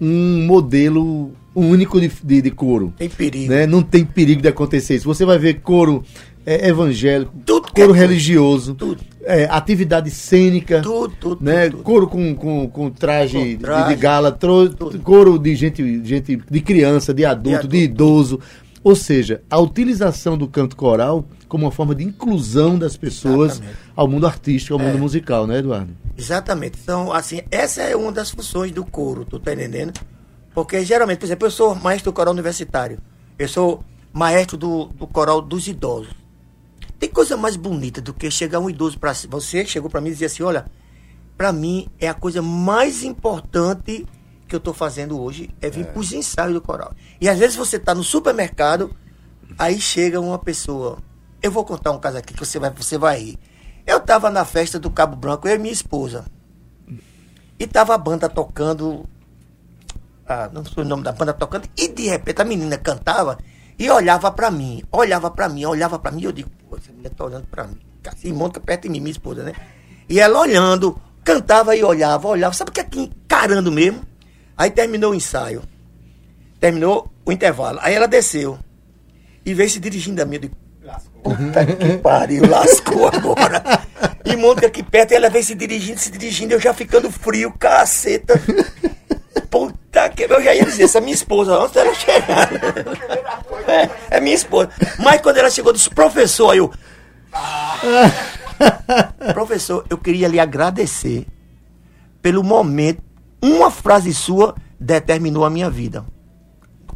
um 0.00 0.46
modelo 0.46 1.32
único 1.60 2.00
de, 2.00 2.08
de, 2.22 2.42
de 2.42 2.50
coro. 2.50 2.92
Tem 2.96 3.08
perigo. 3.08 3.52
Né? 3.52 3.66
Não 3.66 3.82
tem 3.82 4.04
perigo 4.04 4.40
de 4.42 4.48
acontecer 4.48 4.96
isso. 4.96 5.06
Você 5.06 5.24
vai 5.24 5.38
ver 5.38 5.60
coro 5.60 6.04
é, 6.46 6.68
evangélico, 6.68 7.32
Tudo 7.44 7.68
coro 7.72 7.94
é- 7.94 7.98
religioso, 7.98 8.74
Tudo. 8.74 9.02
é, 9.24 9.44
atividade 9.44 10.10
cênica, 10.10 10.80
Tudo, 10.80 11.14
tudo, 11.20 11.44
né? 11.44 11.68
tudo, 11.68 11.82
coro 11.82 12.06
com, 12.08 12.34
com, 12.34 12.68
com 12.68 12.90
traje, 12.90 13.36
Com 13.38 13.44
de- 13.44 13.56
traje, 13.58 13.88
de 13.88 14.00
gala, 14.00 14.32
tro- 14.32 14.70
coro 15.02 15.38
de 15.38 15.54
gente, 15.54 16.04
gente 16.04 16.36
de 16.50 16.60
criança, 16.60 17.12
de 17.12 17.24
adulto, 17.24 17.50
de, 17.50 17.54
adulto. 17.56 17.76
idoso. 17.76 18.40
Ou 18.82 18.94
seja, 18.94 19.42
a 19.50 19.58
utilização 19.58 20.38
do 20.38 20.46
canto 20.48 20.74
coral 20.76 21.26
como 21.48 21.64
uma 21.66 21.72
forma 21.72 21.94
de 21.94 22.04
inclusão 22.04 22.78
das 22.78 22.96
pessoas 22.96 23.52
Exatamente. 23.52 23.78
ao 23.96 24.06
mundo 24.08 24.26
artístico, 24.26 24.74
ao 24.74 24.78
mundo 24.78 24.96
É. 24.96 25.00
musical, 25.00 25.46
né, 25.46 25.58
Eduardo? 25.58 25.90
Exatamente. 26.16 26.78
Então, 26.82 27.12
assim, 27.12 27.40
essa 27.50 27.82
é 27.82 27.94
uma 27.96 28.12
das 28.12 28.30
funções 28.30 28.70
do 28.70 28.84
coro, 28.84 29.24
tu 29.24 29.38
tá 29.38 29.52
entendendo? 29.52 29.92
Porque 30.58 30.84
geralmente, 30.84 31.18
por 31.20 31.26
exemplo, 31.26 31.46
eu 31.46 31.52
sou 31.52 31.72
maestro 31.76 32.10
do 32.10 32.14
coral 32.14 32.34
universitário. 32.34 32.98
Eu 33.38 33.46
sou 33.46 33.84
maestro 34.12 34.56
do, 34.56 34.86
do 34.86 35.06
coral 35.06 35.40
dos 35.40 35.68
idosos. 35.68 36.12
Tem 36.98 37.08
coisa 37.08 37.36
mais 37.36 37.54
bonita 37.54 38.00
do 38.00 38.12
que 38.12 38.28
chegar 38.28 38.58
um 38.58 38.68
idoso 38.68 38.98
para 38.98 39.12
você, 39.30 39.64
chegou 39.64 39.88
para 39.88 40.00
mim 40.00 40.08
e 40.08 40.14
dizer 40.14 40.26
assim, 40.26 40.42
olha, 40.42 40.66
para 41.36 41.52
mim 41.52 41.86
é 42.00 42.08
a 42.08 42.14
coisa 42.14 42.42
mais 42.42 43.04
importante 43.04 44.04
que 44.48 44.56
eu 44.56 44.58
tô 44.58 44.72
fazendo 44.72 45.22
hoje 45.22 45.48
é 45.60 45.70
vir 45.70 45.86
pros 45.86 46.12
ensaios 46.12 46.54
do 46.54 46.60
coral. 46.60 46.92
E 47.20 47.28
às 47.28 47.38
vezes 47.38 47.54
você 47.54 47.78
tá 47.78 47.94
no 47.94 48.02
supermercado, 48.02 48.90
aí 49.56 49.80
chega 49.80 50.20
uma 50.20 50.40
pessoa. 50.40 50.98
Eu 51.40 51.52
vou 51.52 51.64
contar 51.64 51.92
um 51.92 52.00
caso 52.00 52.18
aqui 52.18 52.34
que 52.34 52.44
você 52.44 52.58
vai, 52.58 52.70
você 52.70 52.98
vai 52.98 53.20
rir. 53.20 53.38
Eu 53.86 54.00
tava 54.00 54.28
na 54.28 54.44
festa 54.44 54.76
do 54.76 54.90
Cabo 54.90 55.14
Branco, 55.14 55.46
eu 55.46 55.54
e 55.54 55.58
minha 55.58 55.72
esposa. 55.72 56.24
E 57.56 57.64
tava 57.64 57.94
a 57.94 57.98
banda 57.98 58.28
tocando. 58.28 59.08
Ah, 60.28 60.50
não 60.52 60.62
sei 60.64 60.82
o 60.82 60.86
nome 60.86 61.02
da 61.02 61.12
banda 61.12 61.32
tocando. 61.32 61.66
E 61.74 61.88
de 61.88 62.06
repente 62.06 62.42
a 62.42 62.44
menina 62.44 62.76
cantava 62.76 63.38
e 63.78 63.90
olhava 63.90 64.30
pra 64.30 64.50
mim. 64.50 64.82
Olhava 64.92 65.30
pra 65.30 65.48
mim, 65.48 65.64
olhava 65.64 65.98
pra 65.98 66.10
mim. 66.10 66.20
E 66.20 66.24
eu 66.24 66.32
digo, 66.32 66.50
pô, 66.68 66.76
essa 66.76 66.92
menina 66.92 67.10
tá 67.16 67.24
olhando 67.24 67.46
pra 67.46 67.64
mim. 67.64 67.78
Assim, 68.06 68.32
monta 68.32 68.60
perto 68.60 68.82
de 68.82 68.88
mim, 68.90 69.00
minha 69.00 69.10
esposa, 69.10 69.42
né? 69.42 69.54
E 70.08 70.20
ela 70.20 70.40
olhando, 70.40 71.00
cantava 71.24 71.74
e 71.74 71.82
olhava, 71.82 72.28
olhava. 72.28 72.54
Sabe 72.54 72.70
que 72.70 72.80
aqui 72.80 73.00
encarando 73.00 73.72
mesmo? 73.72 74.02
Aí 74.56 74.70
terminou 74.70 75.12
o 75.12 75.14
ensaio. 75.14 75.62
Terminou 76.60 77.10
o 77.24 77.32
intervalo. 77.32 77.78
Aí 77.80 77.94
ela 77.94 78.06
desceu. 78.06 78.58
E 79.46 79.54
veio 79.54 79.70
se 79.70 79.80
dirigindo 79.80 80.20
a 80.20 80.26
mim. 80.26 80.34
Eu 80.34 80.40
digo, 80.40 80.56
puta 81.22 81.64
que 81.64 81.98
pariu, 81.98 82.46
lascou 82.48 83.08
agora. 83.08 83.62
E 84.24 84.36
Mônica 84.36 84.66
aqui 84.66 84.82
perto, 84.82 85.12
e 85.12 85.14
ela 85.16 85.30
veio 85.30 85.44
se 85.44 85.54
dirigindo, 85.54 85.98
se 85.98 86.10
dirigindo, 86.10 86.52
eu 86.52 86.60
já 86.60 86.74
ficando 86.74 87.10
frio, 87.10 87.52
caceta. 87.58 88.34
Puta 89.50 90.08
que 90.10 90.24
eu 90.24 90.42
já 90.42 90.54
ia 90.54 90.64
dizer, 90.64 90.84
essa 90.84 90.98
é 90.98 91.00
minha 91.00 91.14
esposa, 91.14 91.56
antes 91.56 91.72
dela 91.72 91.94
chegar. 91.94 92.50
É, 93.66 94.16
é 94.16 94.20
minha 94.20 94.34
esposa. 94.34 94.70
Mas 94.98 95.20
quando 95.20 95.38
ela 95.38 95.50
chegou, 95.50 95.72
disse, 95.72 95.90
professor, 95.90 96.50
aí 96.50 96.58
eu. 96.58 96.70
Professor, 99.34 99.84
eu 99.88 99.98
queria 99.98 100.28
lhe 100.28 100.40
agradecer 100.40 101.26
pelo 102.20 102.42
momento. 102.42 103.02
Uma 103.40 103.70
frase 103.70 104.12
sua 104.12 104.54
determinou 104.80 105.44
a 105.44 105.50
minha 105.50 105.70
vida. 105.70 106.04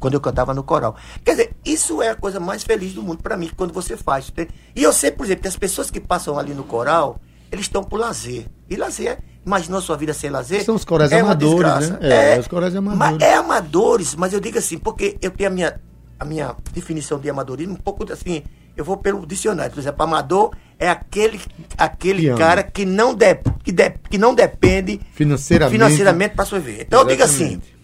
Quando 0.00 0.14
eu 0.14 0.20
cantava 0.20 0.52
no 0.52 0.64
coral. 0.64 0.96
Quer 1.24 1.30
dizer, 1.32 1.56
isso 1.64 2.02
é 2.02 2.08
a 2.08 2.16
coisa 2.16 2.40
mais 2.40 2.64
feliz 2.64 2.92
do 2.92 3.02
mundo 3.02 3.22
para 3.22 3.36
mim, 3.36 3.48
quando 3.56 3.72
você 3.72 3.96
faz. 3.96 4.32
E 4.74 4.82
eu 4.82 4.92
sei, 4.92 5.12
por 5.12 5.24
exemplo, 5.24 5.42
que 5.42 5.48
as 5.48 5.56
pessoas 5.56 5.90
que 5.90 6.00
passam 6.00 6.36
ali 6.36 6.52
no 6.52 6.64
coral, 6.64 7.20
eles 7.52 7.66
estão 7.66 7.84
por 7.84 8.00
lazer. 8.00 8.46
E 8.68 8.74
lazer, 8.74 9.18
imaginou 9.44 9.80
sua 9.80 9.96
vida 9.96 10.14
sem 10.14 10.30
lazer? 10.30 10.64
São 10.64 10.74
os 10.74 10.84
corais 10.84 11.10
é 11.12 11.16
uma 11.22 11.32
amadores, 11.32 11.90
né? 11.90 11.98
É, 12.02 12.38
os 12.38 12.46
corais 12.48 12.74
amadores. 12.74 13.18
Mas 13.18 13.28
é 13.28 13.34
amadores, 13.34 14.14
mas 14.14 14.32
eu 14.32 14.40
digo 14.40 14.58
assim, 14.58 14.78
porque 14.78 15.16
eu 15.20 15.30
tenho 15.30 15.50
a 15.50 15.52
minha, 15.52 15.80
a 16.18 16.24
minha 16.24 16.56
definição 16.72 17.18
de 17.18 17.28
amadorismo 17.28 17.74
um 17.74 17.76
pouco 17.76 18.10
assim. 18.12 18.42
Eu 18.74 18.84
vou 18.86 18.96
pelo 18.96 19.26
dicionário. 19.26 19.70
Por 19.70 19.80
exemplo, 19.80 20.02
amador 20.02 20.52
é 20.78 20.88
aquele, 20.88 21.38
aquele 21.76 22.30
Que 22.30 22.34
cara 22.34 22.62
que 22.62 22.86
não, 22.86 23.14
de, 23.14 23.34
que, 23.62 23.70
de, 23.70 23.90
que 24.08 24.16
não 24.16 24.34
depende 24.34 24.98
Financeiramente. 25.12 25.78
financeiramente 25.78 26.34
para 26.34 26.44
sobreviver. 26.46 26.86
Então 26.86 27.00
eu 27.00 27.06
digo 27.06 27.22
assim, 27.22 27.44
Exatamente. 27.44 27.76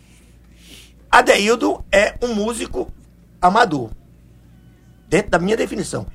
Adeildo 1.10 1.84
é 1.92 2.14
um 2.22 2.34
músico 2.34 2.90
amador. 3.40 3.90
Dentro 5.08 5.30
da 5.30 5.38
minha 5.38 5.56
definição. 5.56 6.06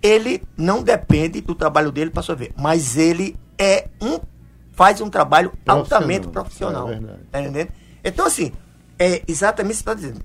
Ele 0.00 0.42
não 0.56 0.82
depende 0.82 1.40
do 1.40 1.54
trabalho 1.54 1.90
dele 1.90 2.10
para 2.10 2.22
sobreviver, 2.22 2.54
mas 2.60 2.96
ele 2.96 3.36
é 3.58 3.88
um 4.00 4.18
faz 4.78 5.00
um 5.00 5.10
trabalho 5.10 5.50
Profissional. 5.50 5.80
altamente 5.80 6.28
profissional. 6.28 6.88
É 6.88 6.92
verdade. 6.92 7.18
tá 7.32 7.40
entendendo? 7.40 7.72
Então 8.04 8.24
assim, 8.24 8.52
é 8.96 9.24
exatamente 9.26 9.74
isso 9.74 9.82
que 9.82 9.90
você 9.90 9.96
está 9.96 10.08
dizendo. 10.08 10.24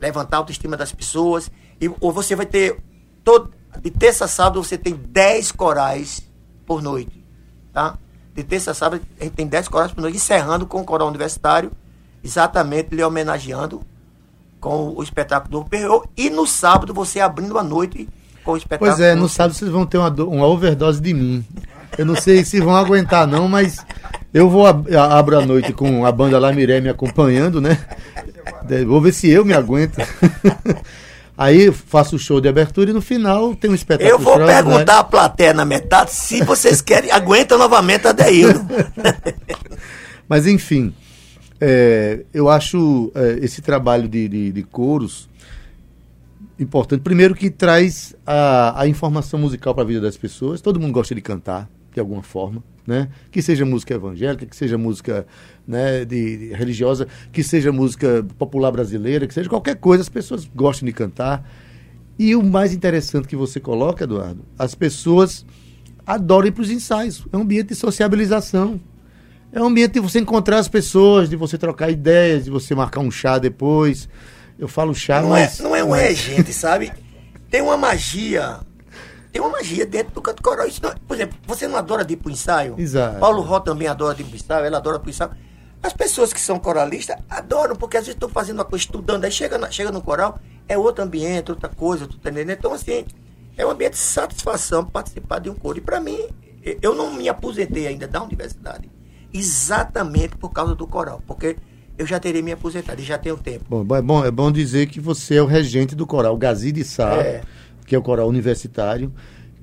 Levantar 0.00 0.38
a 0.38 0.40
autoestima 0.40 0.78
das 0.78 0.92
pessoas 0.92 1.50
e 1.78 1.90
ou 2.00 2.10
você 2.10 2.34
vai 2.34 2.46
ter 2.46 2.78
todo 3.22 3.52
de 3.82 3.90
terça 3.90 4.24
a 4.24 4.28
sábado 4.28 4.64
você 4.64 4.78
tem 4.78 4.94
10 4.94 5.52
corais 5.52 6.22
por 6.64 6.80
noite, 6.80 7.22
tá? 7.70 7.98
De 8.34 8.42
terça 8.42 8.70
a 8.70 8.74
sábado 8.74 9.02
a 9.20 9.24
gente 9.24 9.34
tem 9.34 9.46
10 9.46 9.68
corais 9.68 9.92
por 9.92 10.00
noite, 10.00 10.16
encerrando 10.16 10.66
com 10.66 10.80
o 10.80 10.84
coral 10.84 11.08
universitário, 11.08 11.70
exatamente 12.24 12.94
lhe 12.94 13.04
homenageando 13.04 13.82
com 14.58 14.94
o 14.96 15.02
espetáculo 15.02 15.60
do 15.60 15.68
Perreau 15.68 16.08
e 16.16 16.30
no 16.30 16.46
sábado 16.46 16.94
você 16.94 17.20
abrindo 17.20 17.58
a 17.58 17.62
noite 17.62 18.08
com 18.42 18.52
o 18.52 18.56
espetáculo. 18.56 18.90
Pois 18.90 19.00
é, 19.00 19.14
no 19.14 19.28
sábado 19.28 19.54
vocês 19.54 19.70
vão 19.70 19.84
ter 19.84 19.98
uma, 19.98 20.08
uma 20.08 20.46
overdose 20.46 20.98
de 21.00 21.12
mim. 21.12 21.44
Eu 21.98 22.06
não 22.06 22.16
sei 22.16 22.44
se 22.44 22.60
vão 22.60 22.74
aguentar, 22.74 23.26
não, 23.26 23.48
mas 23.48 23.78
eu 24.32 24.48
vou 24.48 24.66
ab 24.66 24.94
abro 24.96 25.38
a 25.38 25.44
noite 25.44 25.72
com 25.72 26.06
a 26.06 26.12
banda 26.12 26.38
La 26.38 26.52
Miré 26.52 26.80
me 26.80 26.88
acompanhando, 26.88 27.60
né? 27.60 27.78
Vou 28.86 29.00
ver 29.00 29.12
se 29.12 29.28
eu 29.28 29.44
me 29.44 29.52
aguento. 29.52 29.98
Aí 31.36 31.72
faço 31.72 32.16
o 32.16 32.18
show 32.18 32.40
de 32.40 32.48
abertura 32.48 32.90
e 32.90 32.92
no 32.92 33.00
final 33.00 33.54
tem 33.54 33.70
um 33.70 33.74
espetáculo. 33.74 34.10
Eu 34.10 34.18
vou 34.18 34.36
perguntar 34.36 35.00
à 35.00 35.04
plateia 35.04 35.52
na 35.52 35.64
metade 35.64 36.12
se 36.12 36.42
vocês 36.44 36.80
querem, 36.80 37.10
aguenta 37.10 37.56
novamente 37.56 38.06
a 38.06 38.12
Deildo. 38.12 38.60
Mas 40.28 40.46
enfim, 40.46 40.94
é, 41.60 42.24
eu 42.32 42.48
acho 42.48 43.10
é, 43.14 43.38
esse 43.42 43.62
trabalho 43.62 44.08
de, 44.08 44.28
de, 44.28 44.52
de 44.52 44.62
coros 44.62 45.28
importante. 46.58 47.00
Primeiro 47.00 47.34
que 47.34 47.50
traz 47.50 48.14
a, 48.26 48.82
a 48.82 48.86
informação 48.86 49.38
musical 49.38 49.74
para 49.74 49.84
a 49.84 49.86
vida 49.86 50.00
das 50.00 50.16
pessoas. 50.16 50.60
Todo 50.60 50.80
mundo 50.80 50.92
gosta 50.92 51.14
de 51.14 51.20
cantar, 51.20 51.68
de 51.94 52.00
alguma 52.00 52.22
forma. 52.22 52.62
Né? 52.84 53.08
Que 53.30 53.40
seja 53.40 53.64
música 53.64 53.94
evangélica, 53.94 54.44
que 54.44 54.56
seja 54.56 54.76
música 54.76 55.24
né, 55.66 56.04
de, 56.04 56.48
de 56.48 56.52
religiosa, 56.52 57.06
que 57.30 57.42
seja 57.44 57.70
música 57.70 58.26
popular 58.36 58.72
brasileira, 58.72 59.24
que 59.26 59.32
seja 59.32 59.48
qualquer 59.48 59.76
coisa, 59.76 60.02
as 60.02 60.08
pessoas 60.08 60.50
gostam 60.52 60.86
de 60.86 60.92
cantar. 60.92 61.48
E 62.18 62.34
o 62.34 62.42
mais 62.42 62.74
interessante 62.74 63.28
que 63.28 63.36
você 63.36 63.60
coloca, 63.60 64.02
Eduardo, 64.02 64.44
as 64.58 64.74
pessoas 64.74 65.46
adoram 66.04 66.48
ir 66.48 66.50
para 66.50 66.62
os 66.62 66.70
ensaios. 66.70 67.24
É 67.32 67.36
um 67.36 67.42
ambiente 67.42 67.68
de 67.68 67.74
sociabilização. 67.76 68.80
É 69.52 69.60
um 69.62 69.66
ambiente 69.66 69.92
de 69.92 70.00
você 70.00 70.18
encontrar 70.18 70.58
as 70.58 70.68
pessoas, 70.68 71.28
de 71.28 71.36
você 71.36 71.56
trocar 71.56 71.90
ideias, 71.90 72.44
de 72.44 72.50
você 72.50 72.74
marcar 72.74 73.00
um 73.00 73.10
chá 73.10 73.38
depois. 73.38 74.08
Eu 74.58 74.66
falo 74.66 74.94
chá, 74.94 75.20
Não 75.20 75.36
é, 75.36 75.42
mas. 75.42 75.60
não 75.60 75.76
é 75.76 75.84
um 75.84 75.90
regente, 75.94 76.52
sabe? 76.52 76.92
Tem 77.50 77.60
uma 77.60 77.76
magia. 77.76 78.60
Tem 79.32 79.40
uma 79.40 79.50
magia 79.50 79.86
dentro 79.86 80.12
do 80.14 80.20
canto 80.22 80.42
coral. 80.42 80.66
Isso 80.66 80.80
não- 80.82 80.94
por 81.08 81.14
exemplo, 81.14 81.38
você 81.46 81.66
não 81.66 81.76
adora 81.76 82.04
de 82.04 82.12
ir 82.14 82.16
pro 82.18 82.30
ensaio? 82.30 82.74
Exato. 82.78 83.18
Paulo 83.18 83.40
Ró 83.42 83.58
também 83.60 83.88
adora 83.88 84.14
de 84.14 84.22
ir 84.22 84.26
pro 84.26 84.36
ensaio, 84.36 84.64
ela 84.66 84.76
adora 84.76 84.98
pro 85.00 85.08
ensaio. 85.10 85.30
As 85.82 85.92
pessoas 85.92 86.32
que 86.32 86.40
são 86.40 86.58
coralistas 86.58 87.16
adoram, 87.28 87.74
porque 87.74 87.96
às 87.96 88.04
vezes 88.04 88.14
estão 88.14 88.28
fazendo 88.28 88.58
uma 88.58 88.64
coisa, 88.64 88.84
estudando, 88.84 89.24
aí 89.24 89.32
chega, 89.32 89.56
na- 89.58 89.70
chega 89.70 89.90
no 89.90 90.00
coral, 90.02 90.38
é 90.68 90.76
outro 90.78 91.02
ambiente, 91.02 91.50
outra 91.50 91.68
coisa, 91.68 92.06
tu 92.06 92.18
tá 92.18 92.30
entendendo? 92.30 92.56
Então, 92.58 92.72
assim, 92.72 93.04
é 93.56 93.66
um 93.66 93.70
ambiente 93.70 93.92
de 93.94 93.98
satisfação 93.98 94.84
participar 94.84 95.40
de 95.40 95.50
um 95.50 95.54
coro. 95.54 95.78
E 95.78 95.80
para 95.80 95.98
mim, 95.98 96.18
eu 96.80 96.94
não 96.94 97.12
me 97.14 97.28
aposentei 97.28 97.88
ainda 97.88 98.06
da 98.06 98.22
universidade, 98.22 98.88
exatamente 99.52 100.36
por 100.36 100.50
causa 100.50 100.74
do 100.74 100.86
coral, 100.86 101.20
porque 101.26 101.56
eu 101.98 102.06
já 102.06 102.18
terei 102.20 102.42
me 102.42 102.52
aposentado 102.52 103.00
e 103.00 103.04
já 103.04 103.18
tenho 103.18 103.36
tempo. 103.36 103.64
Bom, 103.68 103.96
é 103.96 104.02
bom, 104.02 104.24
é 104.24 104.30
bom 104.30 104.50
dizer 104.52 104.86
que 104.86 105.00
você 105.00 105.36
é 105.36 105.42
o 105.42 105.46
regente 105.46 105.94
do 105.94 106.06
coral 106.06 106.36
Gazi 106.36 106.70
de 106.72 106.84
Sá, 106.84 107.14
É. 107.16 107.42
que 107.86 107.94
é 107.94 107.98
o 107.98 108.02
coral 108.02 108.28
universitário, 108.28 109.12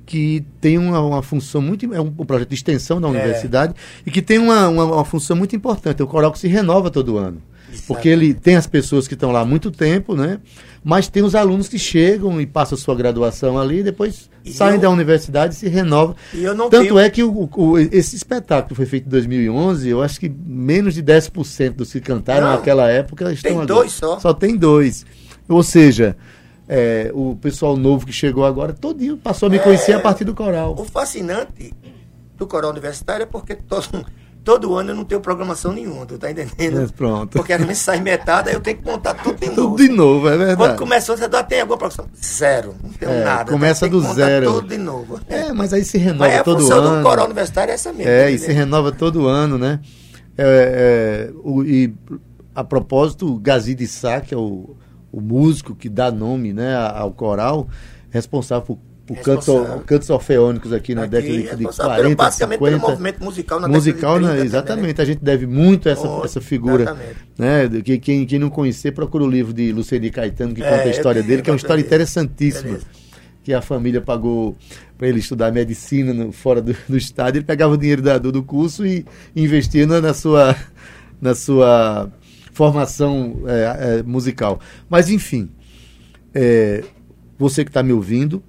que 0.05 0.43
tem 0.59 0.77
uma, 0.77 0.99
uma 0.99 1.21
função 1.21 1.61
muito. 1.61 1.93
É 1.93 2.01
um, 2.01 2.11
projeto 2.11 2.49
de 2.49 2.55
extensão 2.55 2.99
da 2.99 3.07
universidade 3.07 3.73
e 4.05 4.09
que 4.11 4.21
tem 4.21 4.39
uma, 4.39 4.67
uma, 4.67 4.83
uma 4.85 5.05
função 5.05 5.35
muito 5.35 5.55
importante. 5.55 6.01
É 6.01 6.03
o 6.03 6.07
coral 6.07 6.31
que 6.31 6.39
se 6.39 6.47
renova 6.47 6.89
todo 6.89 7.17
ano. 7.17 7.41
Porque 7.85 8.09
ele 8.09 8.33
tem 8.33 8.55
as 8.55 8.65
pessoas 8.65 9.07
que 9.07 9.13
estão 9.13 9.31
lá 9.31 9.41
há 9.41 9.45
muito 9.45 9.69
tempo, 9.69 10.15
né? 10.15 10.39
Mas 10.83 11.07
tem 11.07 11.21
os 11.21 11.35
alunos 11.35 11.67
que 11.67 11.77
chegam 11.77 12.41
e 12.41 12.47
passam 12.47 12.75
sua 12.75 12.95
graduação 12.95 13.59
ali, 13.59 13.83
depois 13.83 14.27
E 14.43 14.51
saem 14.51 14.75
eu- 14.75 14.81
da 14.81 14.89
universidade 14.89 15.53
e 15.53 15.57
se 15.57 15.67
renovam. 15.69 16.15
E 16.33 16.41
Tanto 16.45 16.69
tenho- 16.71 16.97
é 16.97 17.07
que 17.11 17.21
o, 17.21 17.47
o- 17.55 17.77
esse 17.77 18.15
espetáculo 18.15 18.73
foi 18.75 18.87
feito 18.87 19.05
em 19.05 19.09
2011, 19.09 19.87
eu 19.87 20.01
acho 20.01 20.19
que 20.19 20.27
menos 20.27 20.95
de 20.95 21.03
10% 21.03 21.75
dos 21.75 21.91
que 21.91 21.99
cantaram 22.01 22.47
Não. 22.47 22.53
naquela 22.55 22.89
época 22.89 23.31
estão 23.31 23.51
Tem 23.51 23.61
agora. 23.61 23.67
dois 23.67 23.91
só. 23.91 24.19
Só 24.19 24.33
tem 24.33 24.55
dois. 24.57 25.05
Ou 25.47 25.61
seja, 25.61 26.17
é, 26.71 27.09
o 27.15 27.35
pessoal 27.35 27.75
novo 27.75 28.05
que 28.05 28.13
chegou 28.13 28.45
agora, 28.45 28.71
todinho 28.73 29.17
passou 29.17 29.47
a 29.47 29.49
me 29.49 29.57
conhecer 29.59 29.93
a 29.93 29.99
partir 29.99 30.23
do 30.23 30.35
coral. 30.35 30.75
O 30.77 30.85
fascinante 30.85 31.73
do 32.37 32.45
coral 32.45 32.69
universitário 32.69 33.23
é 33.23 33.25
porque 33.25 33.55
todo, 33.55 34.05
todo 34.43 34.75
ano 34.75 34.91
eu 34.91 34.95
não 34.95 35.03
tenho 35.03 35.19
programação 35.19 35.73
nenhuma, 35.73 36.05
tu 36.05 36.17
tá 36.19 36.29
entendendo? 36.29 36.79
Mas 36.81 36.91
pronto. 36.91 37.31
Porque 37.37 37.51
às 37.53 37.59
vezes 37.65 37.79
sai 37.79 37.99
metade, 37.99 38.49
aí 38.49 38.55
eu 38.55 38.61
tenho 38.61 38.77
que 38.77 38.85
montar 38.85 39.15
tudo 39.15 39.39
de 39.39 39.49
Tudo 39.49 39.61
novo. 39.63 39.77
de 39.77 39.89
novo, 39.89 40.27
é 40.29 40.37
Quando 40.37 40.45
verdade. 40.45 40.77
começou, 40.77 41.17
você 41.17 41.27
dá, 41.27 41.41
tem 41.43 41.61
alguma 41.61 41.77
programação? 41.77 42.07
Zero, 42.23 42.75
não 42.83 42.91
tenho 42.91 43.11
É, 43.11 43.23
nada. 43.23 43.51
começa 43.51 43.89
tem 43.89 43.99
que 43.99 44.07
do 44.07 44.13
zero. 44.13 44.53
tudo 44.53 44.67
de 44.67 44.77
novo. 44.77 45.19
É, 45.27 45.51
mas 45.51 45.73
aí 45.73 45.83
se 45.83 45.97
renova 45.97 46.25
Mas 46.25 46.35
é 46.35 46.37
a 46.39 46.43
todo 46.43 46.61
função 46.61 46.77
ano. 46.83 46.97
do 46.97 47.03
coral 47.03 47.25
universitário 47.25 47.71
é 47.71 47.73
essa 47.73 47.91
mesmo. 47.91 48.11
É, 48.11 48.25
tá 48.25 48.29
e 48.31 48.37
se 48.37 48.51
renova 48.53 48.91
todo 48.91 49.27
ano, 49.27 49.57
né? 49.57 49.79
É, 50.37 51.29
é, 51.29 51.31
o- 51.43 51.63
e 51.63 51.93
a 52.55 52.63
propósito, 52.63 53.27
o 53.33 53.39
Gazi 53.39 53.73
de 53.75 53.87
Sá, 53.87 54.21
que 54.21 54.33
é 54.33 54.37
o, 54.37 54.75
o 55.11 55.19
músico 55.21 55.75
que 55.75 55.89
dá 55.89 56.11
nome 56.11 56.53
né, 56.53 56.75
ao 56.75 57.11
coral, 57.11 57.67
responsável 58.09 58.65
por, 58.65 58.77
por 59.07 59.17
cantos, 59.23 59.47
Responsável. 59.47 59.83
cantos 59.87 60.09
orfeônicos 60.11 60.71
aqui 60.71 60.93
na 60.93 61.01
Aqui, 61.03 61.11
década 61.11 61.31
de, 61.33 61.37
de 61.41 61.47
responsável 61.49 61.95
40, 61.95 62.15
basicamente 62.15 62.59
pelo 62.59 62.71
50. 62.75 62.91
movimento 62.91 63.23
musical 63.23 63.59
na 63.59 63.67
musical, 63.67 64.13
década 64.19 64.19
de 64.19 64.25
né, 64.35 64.41
30 64.41 64.45
exatamente. 64.57 65.01
A 65.01 65.05
gente 65.05 65.19
deve 65.23 65.47
muito 65.47 65.89
a 65.89 65.91
essa, 65.93 66.07
Oh, 66.07 66.23
essa 66.23 66.39
figura. 66.39 66.83
exatamente. 66.83 67.15
Né, 67.37 67.81
que, 67.83 67.97
quem, 67.97 68.25
quem 68.25 68.37
não 68.39 68.49
conhecer, 68.51 68.91
procura 68.91 69.23
o 69.23 69.27
livro 69.27 69.51
de 69.51 69.71
Luceni 69.71 70.11
Caetano, 70.11 70.53
que 70.53 70.61
É, 70.61 70.69
conta 70.69 70.83
a 70.83 70.91
história 70.91 71.23
dele, 71.23 71.41
que 71.41 71.49
é 71.49 71.53
uma 71.53 71.57
história 71.57 71.81
interessantíssima 71.81 72.63
Beleza. 72.67 72.85
que 73.43 73.51
a 73.53 73.61
família 73.63 73.99
pagou 74.01 74.55
para 74.95 75.07
ele 75.07 75.17
estudar 75.19 75.51
medicina 75.51 76.13
no- 76.13 76.31
fora 76.31 76.61
do, 76.61 76.75
do 76.87 76.95
estado. 76.97 77.35
Ele 77.37 77.45
pegava 77.45 77.73
o 77.73 77.77
dinheiro 77.77 78.01
da- 78.03 78.17
do, 78.19 78.31
do 78.31 78.43
curso 78.43 78.85
e 78.85 79.03
investia 79.35 79.87
na, 79.87 79.99
na 80.01 80.13
sua, 80.13 80.55
na 81.19 81.33
sua 81.33 82.11
formação 82.59 83.43
é, 83.47 83.99
é, 83.99 84.03
musical. 84.03 84.59
Mas, 84.89 85.09
enfim, 85.09 85.49
é, 86.35 86.83
você 87.37 87.63
que 87.63 87.69
está 87.69 87.81
me 87.81 87.93
ouvindo, 87.93 88.43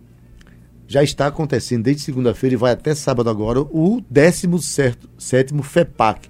já 0.88 1.00
está 1.00 1.29
acontecendo 1.29 1.85
desde 1.85 2.02
segunda-feira 2.02 2.55
e 2.55 2.57
vai 2.57 2.73
até 2.73 2.93
sábado 2.93 3.31
agora 3.31 3.61
o 3.61 4.02
17º 4.12 5.62
FEPAC, 5.62 6.29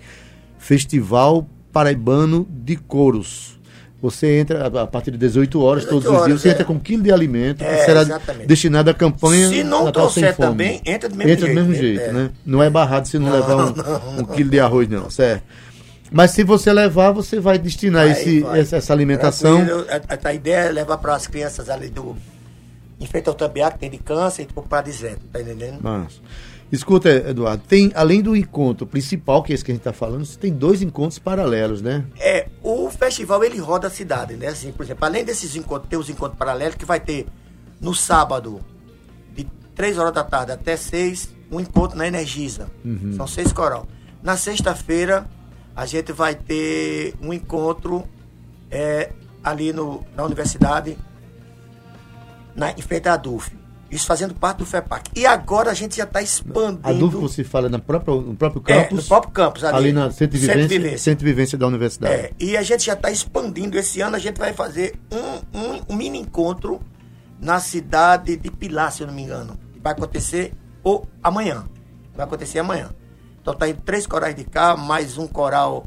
Festival 0.58 1.48
Paraibano 1.72 2.46
de 2.50 2.76
Coros. 2.76 3.58
Você 4.02 4.38
entra 4.38 4.66
a 4.66 4.86
partir 4.86 5.10
de 5.12 5.16
18 5.16 5.58
horas, 5.62 5.84
18 5.84 6.02
todos 6.04 6.06
os 6.06 6.10
dias, 6.26 6.32
horas, 6.32 6.42
você 6.42 6.48
é. 6.48 6.52
entra 6.52 6.64
com 6.66 6.74
um 6.74 6.78
quilo 6.78 7.02
de 7.02 7.10
alimento, 7.10 7.64
É, 7.64 7.76
que 7.78 7.84
será 7.86 8.02
exatamente. 8.02 8.46
destinado 8.46 8.90
à 8.90 8.94
campanha 8.94 9.48
Se 9.48 9.64
não 9.64 9.84
Natal 9.84 9.92
trouxer 9.92 10.36
também, 10.36 10.82
entra 10.84 11.08
do 11.08 11.16
mesmo 11.16 11.32
Entra 11.32 11.46
do 11.46 11.54
jeito, 11.54 11.54
mesmo 11.54 11.72
né? 11.72 11.78
jeito, 11.78 12.02
É. 12.02 12.12
né? 12.12 12.30
Não 12.44 12.62
é 12.62 12.68
barrado 12.68 13.08
se 13.08 13.18
não, 13.18 13.28
Não, 13.30 13.34
levar 13.36 13.56
um, 13.56 13.74
não, 13.74 14.18
um 14.20 14.24
quilo 14.26 14.50
de 14.50 14.60
arroz, 14.60 14.86
não, 14.86 15.08
certo? 15.08 15.44
Mas 16.10 16.32
se 16.32 16.42
você 16.42 16.72
levar, 16.72 17.12
você 17.12 17.38
vai 17.38 17.58
destinar 17.58 18.04
Aí 18.06 18.12
esse, 18.12 18.40
vai. 18.40 18.60
essa, 18.60 18.76
essa 18.76 18.92
alimentação. 18.92 19.60
A, 20.18 20.28
a- 20.28 20.34
ideia 20.34 20.68
é 20.68 20.72
levar 20.72 20.98
para 20.98 21.14
as 21.14 21.26
crianças 21.26 21.68
ali 21.70 21.88
do 21.88 22.16
enfeita 23.00 23.30
o 23.30 23.34
tambiá, 23.34 23.70
que 23.70 23.78
tem 23.78 23.90
de 23.90 23.98
câncer, 23.98 24.42
e 24.42 24.60
para 24.62 24.82
dizer, 24.82 25.16
tá 25.32 25.40
entendendo? 25.40 25.78
Mas, 25.80 26.20
escuta, 26.70 27.08
Eduardo, 27.08 27.62
tem, 27.66 27.90
além 27.94 28.20
do 28.20 28.36
encontro 28.36 28.86
principal, 28.86 29.42
que 29.42 29.52
é 29.52 29.54
esse 29.54 29.64
que 29.64 29.70
a 29.70 29.74
gente 29.74 29.80
está 29.80 29.92
falando, 29.92 30.26
você 30.26 30.38
tem 30.38 30.52
dois 30.52 30.82
encontros 30.82 31.18
paralelos, 31.18 31.80
né? 31.80 32.04
É, 32.18 32.46
o 32.62 32.90
festival 32.90 33.42
ele 33.42 33.58
roda 33.58 33.86
a 33.86 33.90
cidade, 33.90 34.34
né? 34.34 34.48
Assim, 34.48 34.70
por 34.70 34.84
exemplo, 34.84 35.04
além 35.06 35.24
desses 35.24 35.56
encontros, 35.56 35.88
tem 35.88 35.98
os 35.98 36.10
encontros 36.10 36.38
paralelos 36.38 36.74
que 36.74 36.84
vai 36.84 37.00
ter 37.00 37.26
no 37.80 37.94
sábado, 37.94 38.60
de 39.34 39.46
3 39.74 39.96
horas 39.96 40.12
da 40.12 40.22
tarde 40.22 40.52
até 40.52 40.76
6, 40.76 41.30
um 41.50 41.58
encontro 41.58 41.96
na 41.96 42.06
Energisa. 42.06 42.68
Uhum. 42.84 43.14
São 43.16 43.26
seis 43.26 43.52
coral. 43.52 43.88
Na 44.22 44.36
sexta-feira, 44.36 45.26
a 45.74 45.86
gente 45.86 46.12
vai 46.12 46.34
ter 46.34 47.14
um 47.20 47.32
encontro 47.32 48.04
é, 48.70 49.10
ali 49.42 49.72
no, 49.72 50.04
na 50.16 50.24
universidade, 50.24 50.96
na, 52.54 52.70
em 52.72 52.82
frente 52.82 53.08
à 53.08 53.14
ADUF. 53.14 53.58
Isso 53.90 54.06
fazendo 54.06 54.32
parte 54.34 54.58
do 54.58 54.66
FEPAC. 54.66 55.10
E 55.16 55.26
agora 55.26 55.72
a 55.72 55.74
gente 55.74 55.96
já 55.96 56.04
está 56.04 56.22
expandindo. 56.22 56.80
A 56.88 56.92
dúvida 56.92 57.20
você 57.20 57.42
fala 57.42 57.68
na 57.68 57.80
própria, 57.80 58.14
no 58.14 58.36
próprio 58.36 58.62
É, 58.68 58.82
campus, 58.84 58.98
no 58.98 59.02
próprio 59.08 59.32
campus, 59.32 59.64
ali, 59.64 59.76
ali 59.76 59.92
na 59.92 60.12
Centro 60.12 60.38
de 60.38 60.46
Centro 60.46 60.60
de 60.60 60.68
Vivência, 60.68 60.78
Vivência. 60.78 60.98
Centro 60.98 61.18
de 61.26 61.32
Vivência 61.32 61.58
da 61.58 61.66
Universidade. 61.66 62.14
É, 62.14 62.32
e 62.38 62.56
a 62.56 62.62
gente 62.62 62.84
já 62.84 62.92
está 62.92 63.10
expandindo. 63.10 63.76
Esse 63.76 64.00
ano 64.00 64.14
a 64.14 64.18
gente 64.20 64.38
vai 64.38 64.52
fazer 64.52 64.94
um, 65.10 65.58
um- 65.58 65.80
um 65.88 65.96
mini 65.96 66.20
encontro 66.20 66.80
na 67.40 67.58
cidade 67.58 68.36
de 68.36 68.48
Pilar, 68.50 68.92
se 68.92 69.02
eu 69.02 69.08
não 69.08 69.14
me 69.14 69.22
engano. 69.22 69.58
Vai 69.82 69.92
acontecer 69.92 70.52
ou 70.84 71.08
amanhã. 71.20 71.64
Vai 72.14 72.26
acontecer 72.26 72.60
amanhã. 72.60 72.90
Então 73.40 73.54
tá 73.54 73.68
indo 73.68 73.80
três 73.82 74.06
corais 74.06 74.34
de 74.34 74.44
cá, 74.44 74.76
mais 74.76 75.16
um 75.16 75.26
coral 75.26 75.86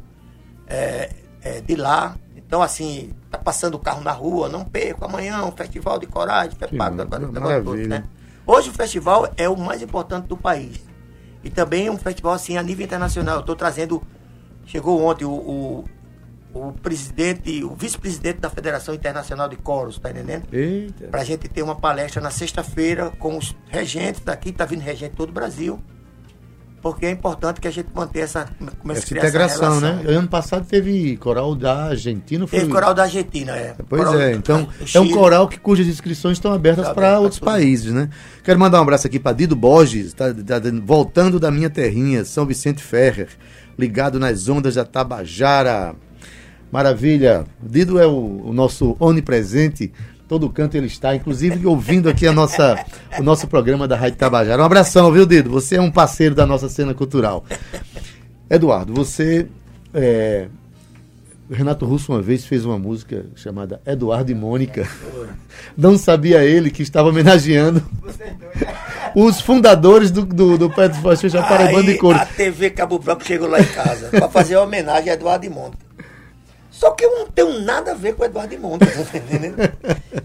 é, 0.68 1.10
é, 1.42 1.62
de 1.62 1.76
lá. 1.76 2.16
Então, 2.36 2.62
assim, 2.62 3.13
tá 3.30 3.38
passando 3.38 3.76
o 3.76 3.80
carro 3.80 4.02
na 4.02 4.12
rua, 4.12 4.50
não 4.50 4.63
perco, 4.63 5.06
amanhã 5.06 5.44
um 5.44 5.52
festival 5.52 6.00
de 6.00 6.06
corais, 6.08 6.54
FEPAC, 6.54 6.96
negócio 7.32 7.63
todo, 7.63 7.88
né? 7.88 8.04
Hoje 8.46 8.70
o 8.70 8.74
festival 8.74 9.32
é 9.38 9.48
o 9.48 9.56
mais 9.56 9.82
importante 9.82 10.28
do 10.28 10.36
país. 10.36 10.80
E 11.44 11.50
também 11.50 11.88
é 11.88 11.92
um 11.92 11.98
festival 11.98 12.34
assim 12.34 12.58
a 12.58 12.63
nível 12.63 12.86
internacional. 12.86 13.36
Eu 13.36 13.42
estou 13.42 13.56
trazendo. 13.56 14.02
Chegou 14.66 15.04
ontem 15.04 15.26
o, 15.26 15.32
o, 15.32 15.86
o 16.54 16.72
presidente, 16.74 17.63
o 17.63 17.76
vice-presidente 17.76 18.39
da 18.39 18.50
Federação 18.50 18.94
Internacional 18.94 19.50
de 19.50 19.58
Coros, 19.58 20.00
tá 20.00 20.10
entendendo? 20.10 20.48
Para 21.10 21.22
a 21.22 21.24
gente 21.24 21.50
ter 21.50 21.62
uma 21.62 21.76
palestra 21.76 22.22
na 22.22 22.32
sexta-feira 22.32 23.12
com 23.20 23.38
os 23.38 23.56
regentes 23.68 24.22
daqui, 24.22 24.52
tá 24.52 24.66
vindo 24.66 24.82
regente 24.82 25.12
de 25.12 25.18
todo 25.18 25.30
o 25.30 25.34
Brasil. 25.34 25.82
Porque 26.84 27.06
é 27.06 27.12
importante 27.12 27.62
que 27.62 27.67
a 27.69 27.72
gente 27.72 27.88
mantenha 27.96 28.26
essa, 28.26 28.41
a 28.41 28.91
Essa 28.91 29.17
integração, 29.17 29.80
relação. 29.80 30.04
né? 30.04 30.17
Ano 30.17 30.28
passado 30.28 30.65
teve 30.67 31.15
coral 31.15 31.56
da 31.56 31.86
Argentina. 31.86 32.46
Foi... 32.46 32.60
Teve 32.60 32.69
coral 32.69 32.93
da 32.93 33.04
Argentina, 33.04 33.56
é. 33.56 33.74
Pois 33.88 34.04
Coral 34.04 34.19
é, 34.19 34.34
então 34.34 34.67
é 34.93 35.00
um 35.00 35.10
coral 35.10 35.48
que 35.48 35.58
cujas 35.58 35.88
inscrições 35.88 36.38
estão 36.38 36.52
abertas 36.52 36.86
Tá 36.86 36.93
para 36.93 37.17
outros 37.22 37.39
países, 37.39 37.93
né? 37.93 38.10
Quero 38.43 38.60
mandar 38.60 38.80
um 38.80 38.82
abraço 38.82 39.08
aqui 39.08 39.17
para 39.17 39.32
Dido 39.32 39.56
Borges, 39.56 40.12
tá, 40.13 40.34
tá 40.34 40.60
voltando 40.84 41.39
da 41.39 41.50
minha 41.50 41.69
terrinha, 41.69 42.26
São 42.26 42.46
Vicente 42.46 42.84
Ferrer, 42.84 43.30
ligado 43.80 44.19
nas 44.19 44.50
ondas 44.50 44.76
da 44.76 44.84
Tabajara. 44.84 45.96
Maravilha. 46.69 47.46
Dido 47.62 47.98
é 47.98 48.06
o, 48.06 48.41
o 48.48 48.52
nosso 48.52 48.98
onipresente, 49.00 49.93
todo 50.34 50.50
canto 50.50 50.76
ele 50.76 50.88
está, 50.88 51.15
inclusive 51.15 51.63
ouvindo 51.67 52.10
aqui 52.10 52.26
a 52.26 52.34
nossa, 52.34 52.84
o 53.19 53.22
nosso 53.22 53.48
programa 53.48 53.88
da 53.88 53.96
Rádio 53.96 54.17
Tabajara. 54.17 54.60
Um 54.60 54.65
abração, 54.65 55.12
viu, 55.12 55.28
Dido? 55.28 55.52
Você 55.52 55.76
é 55.76 55.82
um 55.82 55.91
parceiro 55.91 56.34
da 56.34 56.43
nossa 56.43 56.67
cena 56.67 56.91
cultural. 56.91 57.46
Eduardo, 58.50 58.96
você 58.96 59.46
é, 59.93 60.48
o 61.48 61.54
Renato 61.54 61.86
Russo 61.86 62.12
uma 62.12 62.19
vez 62.19 62.46
fez 62.46 62.65
uma 62.65 62.80
música 62.80 63.28
chamada 63.36 63.80
Eduardo 63.86 64.32
e 64.32 64.34
Mônica. 64.34 64.89
Não 65.78 66.00
sabia 66.00 66.43
ele 66.43 66.72
que 66.72 66.82
estava 66.82 67.10
homenageando 67.10 67.84
os 69.13 69.39
fundadores 69.39 70.10
do, 70.10 70.26
do, 70.26 70.58
do 70.58 70.67
Fortes 70.72 71.00
Paraibano 71.00 71.84
de 71.84 71.91
Aí 71.91 71.98
Cores. 72.00 72.22
a 72.22 72.26
TV 72.26 72.72
Cabo 72.72 72.98
Branco 72.98 73.24
chegou 73.24 73.48
lá 73.48 73.62
em 73.62 73.65
casa 73.65 74.10
para 74.10 74.28
fazer 74.28 74.56
uma 74.56 74.65
homenagem 74.65 75.12
a 75.12 75.13
Eduardo 75.13 75.48
de 75.48 75.54
Monte. 75.54 75.78
Só 76.84 76.91
que 76.91 77.06
eu 77.06 77.12
não 77.12 77.28
tenho 77.28 77.62
nada 77.62 77.91
a 77.91 77.93
ver 77.93 78.13
com 78.13 78.24
o 78.24 78.26
Eduardo 78.26 78.60
Monte, 78.60 78.86
tá 78.86 79.17
entendendo? 79.17 79.56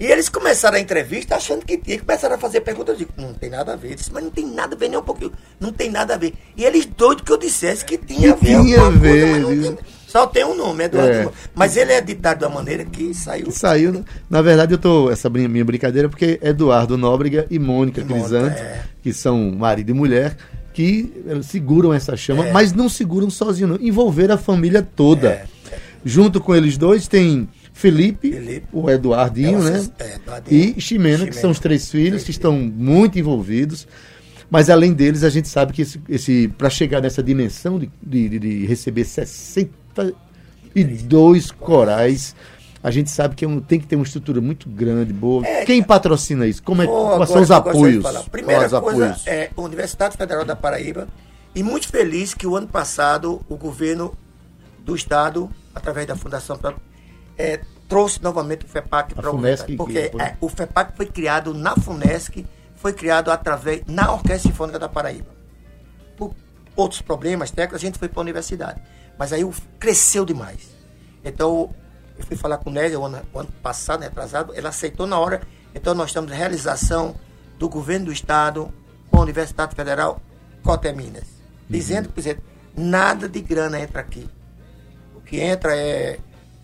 E 0.01 0.07
eles 0.07 0.29
começaram 0.29 0.77
a 0.77 0.81
entrevista 0.81 1.37
achando 1.37 1.65
que 1.65 1.79
tinha, 1.79 2.01
começaram 2.01 2.35
a 2.35 2.39
fazer 2.39 2.63
perguntas, 2.63 2.95
eu 2.95 3.07
digo, 3.07 3.13
não 3.17 3.33
tem 3.33 3.49
nada 3.49 3.75
a 3.75 3.77
ver. 3.77 3.93
Eu 3.93 3.95
disse, 3.95 4.13
mas 4.13 4.25
não 4.25 4.31
tem 4.33 4.45
nada 4.45 4.75
a 4.75 4.79
ver 4.79 4.89
nem 4.89 4.99
um 4.99 5.03
pouquinho, 5.03 5.33
não 5.61 5.71
tem 5.71 5.89
nada 5.89 6.15
a 6.15 6.17
ver. 6.17 6.35
E 6.57 6.65
eles 6.65 6.85
doidos 6.85 7.23
que 7.23 7.31
eu 7.31 7.37
dissesse 7.37 7.85
que 7.85 7.97
tinha 7.97 8.33
a 8.33 8.35
ver 8.35 8.61
tinha 8.61 8.83
a 8.83 8.91
ver, 8.91 9.41
coisa, 9.45 9.73
tem. 9.73 9.79
Só 10.09 10.27
tem 10.27 10.45
um 10.45 10.57
nome, 10.57 10.83
Eduardo 10.83 11.13
É. 11.13 11.25
Monte. 11.27 11.35
Mas 11.55 11.77
ele 11.77 11.93
é 11.93 12.01
ditado 12.01 12.41
de 12.41 12.45
uma 12.47 12.57
maneira 12.57 12.85
que 12.85 13.15
saiu. 13.15 13.53
Saiu, 13.53 13.93
né? 13.93 14.05
na 14.29 14.43
verdade 14.43 14.75
eu 14.75 14.79
tô 14.79 15.13
essa 15.13 15.31
minha 15.31 15.65
brincadeira 15.65 16.09
porque 16.09 16.41
Eduardo 16.43 16.99
Nóbrega 16.99 17.47
e 17.49 17.57
Mônica 17.61 18.03
Crisante, 18.03 18.59
é. 18.61 18.83
que 19.01 19.13
são 19.13 19.53
marido 19.53 19.91
e 19.91 19.95
mulher, 19.95 20.37
que 20.73 21.23
eh, 21.25 21.41
seguram 21.41 21.95
essa 21.95 22.17
chama, 22.17 22.49
É. 22.49 22.53
mas 22.53 22.73
não 22.73 22.89
seguram 22.89 23.31
sozinhos, 23.31 23.79
não. 23.79 23.87
envolver 23.87 24.33
a 24.33 24.37
família 24.37 24.83
toda. 24.83 25.29
É. 25.29 25.58
Junto 26.05 26.41
com 26.41 26.55
eles 26.55 26.77
dois 26.79 27.07
tem 27.09 27.49
Felipe, 27.73 28.31
Felipe. 28.33 28.67
o 28.73 28.89
Eduardinho, 28.91 29.67
É, 29.67 29.71
né? 29.71 29.89
é, 29.99 30.15
Eduardinho. 30.17 30.75
E 30.77 30.81
Ximena, 30.81 31.27
que 31.27 31.35
são 31.37 31.51
os 31.51 31.59
três 31.59 31.91
filhos 31.91 32.23
que 32.25 32.31
estão 32.31 32.53
muito 32.59 33.19
envolvidos. 33.19 33.87
Mas 34.51 34.71
além 34.71 34.93
deles, 34.95 35.23
a 35.25 35.29
gente 35.31 35.47
sabe 35.49 35.73
que 35.75 35.83
esse, 35.83 36.01
esse 36.09 36.49
para 36.57 36.71
chegar 36.71 37.03
nessa 37.03 37.23
dimensão 37.23 37.79
de, 37.79 37.91
de, 38.03 38.39
de- 38.39 38.65
receber 38.67 39.05
62 39.05 41.51
corais, 41.51 42.35
a 42.83 42.91
gente 42.91 43.11
sabe 43.11 43.35
que 43.35 43.45
é 43.45 43.49
tem 43.67 43.79
que 43.79 43.87
ter 43.87 43.97
uma 43.97 44.05
estrutura 44.05 44.41
muito 44.41 44.69
grande, 44.69 45.13
boa. 45.13 45.47
É, 45.47 45.65
Quem 45.65 45.83
patrocina 45.83 46.47
isso? 46.47 46.63
Como 46.63 46.83
é, 46.83 46.87
Pô, 46.87 47.17
quais 47.17 47.31
são 47.31 47.43
os 47.43 47.51
apoios? 47.51 48.05
Primeira 48.31 48.61
coisa 48.61 48.79
apoios? 48.79 49.27
é 49.27 49.51
a 49.55 49.61
Universidade 49.61 50.17
Federal 50.17 50.45
da 50.45 50.57
Paraíba 50.57 51.09
e 51.55 51.63
muito 51.63 51.89
feliz 51.89 52.35
que 52.35 52.47
o 52.47 52.57
ano 52.57 52.69
passado 52.69 53.41
o 53.49 53.57
governo 53.57 54.15
do 54.85 54.95
estado, 54.97 55.51
através 55.79 56.07
da 56.07 56.15
Fundação, 56.17 56.59
é, 57.37 57.61
trouxe 57.89 58.23
novamente 58.23 58.67
o 58.67 58.69
FEPAC 58.69 59.15
para 59.15 59.29
a 59.29 59.31
Funesc. 59.31 59.65
Porque 59.77 60.09
que- 60.11 60.17
é, 60.23 60.37
o 60.41 60.49
FEPAC 60.49 60.97
foi 60.97 61.07
criado 61.07 61.55
na 61.55 61.75
Funesc, 61.77 62.45
foi 62.77 62.93
criado 62.93 63.31
através 63.31 63.83
na 63.87 64.13
Orquestra 64.13 64.51
Sinfônica 64.51 64.79
da 64.79 64.89
Paraíba. 64.89 65.29
Por 66.17 66.35
outros 66.77 67.01
problemas 67.01 67.51
técnicos, 67.51 67.77
a 67.77 67.85
gente 67.87 67.99
foi 67.99 68.09
para 68.09 68.21
a 68.21 68.23
universidade. 68.23 68.81
Mas 69.19 69.33
aí 69.33 69.43
o- 69.45 69.53
cresceu 69.81 70.25
demais. 70.25 70.69
Então, 71.25 71.75
eu 72.19 72.25
fui 72.25 72.37
falar 72.37 72.59
com 72.59 72.71
o 72.71 72.73
Nélia 72.73 72.99
o 73.01 73.05
ano, 73.05 73.21
o 73.33 73.39
ano 73.39 73.49
passado, 73.63 74.01
né, 74.01 74.07
atrasado, 74.07 74.53
ele 74.55 74.67
aceitou 74.67 75.07
na 75.07 75.19
hora. 75.19 75.41
Então, 75.75 75.95
nós 75.95 76.11
estamos 76.11 76.31
em 76.33 76.35
realização 76.37 77.17
do 77.59 77.69
governo 77.69 78.07
do 78.07 78.13
Estado 78.13 78.73
com 79.11 79.19
a 79.19 79.23
Universidade 79.23 79.75
Federal 79.75 80.21
Coté 80.63 80.93
Minas. 80.93 81.25
Dizendo, 81.69 82.09
por 82.11 82.21
exemplo, 82.21 82.45
nada 82.77 83.29
de 83.29 83.41
grana 83.41 83.81
entra 83.81 84.01
aqui. 84.01 84.29
Que 85.29 85.41
entra 85.41 85.77
é, 85.77 86.19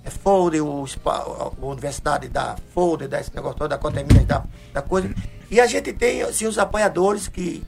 é 0.04 0.10
folder, 0.10 0.64
o, 0.64 0.86
a 1.04 1.66
universidade 1.66 2.28
dá 2.28 2.56
folder, 2.72 3.08
dá 3.08 3.20
esse 3.20 3.34
negócio 3.34 3.58
todo, 3.58 3.70
da 3.70 3.78
Minas 4.02 4.26
dá, 4.26 4.42
da 4.72 4.82
coisa. 4.82 5.14
E 5.50 5.60
a 5.60 5.66
gente 5.66 5.92
tem, 5.92 6.22
assim, 6.22 6.46
os 6.46 6.58
apoiadores 6.58 7.28
que 7.28 7.62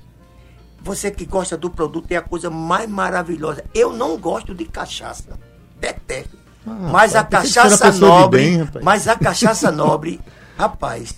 você 0.80 1.10
que 1.10 1.26
gosta 1.26 1.56
do 1.56 1.70
produto 1.70 2.10
é 2.12 2.16
a 2.16 2.22
coisa 2.22 2.48
mais 2.48 2.88
maravilhosa. 2.88 3.64
Eu 3.74 3.92
não 3.92 4.16
gosto 4.16 4.54
de 4.54 4.64
cachaça. 4.64 5.38
Detesto. 5.78 6.36
Ah, 6.66 6.88
mas 6.90 7.14
a 7.14 7.20
rapaz, 7.20 7.56
era 7.56 7.68
cachaça 7.68 7.92
nobre. 7.92 8.42
bem, 8.42 8.68
mas 8.82 9.06
a 9.06 9.16
cachaça 9.16 9.70
nobre, 9.72 10.20
rapaz, 10.58 11.14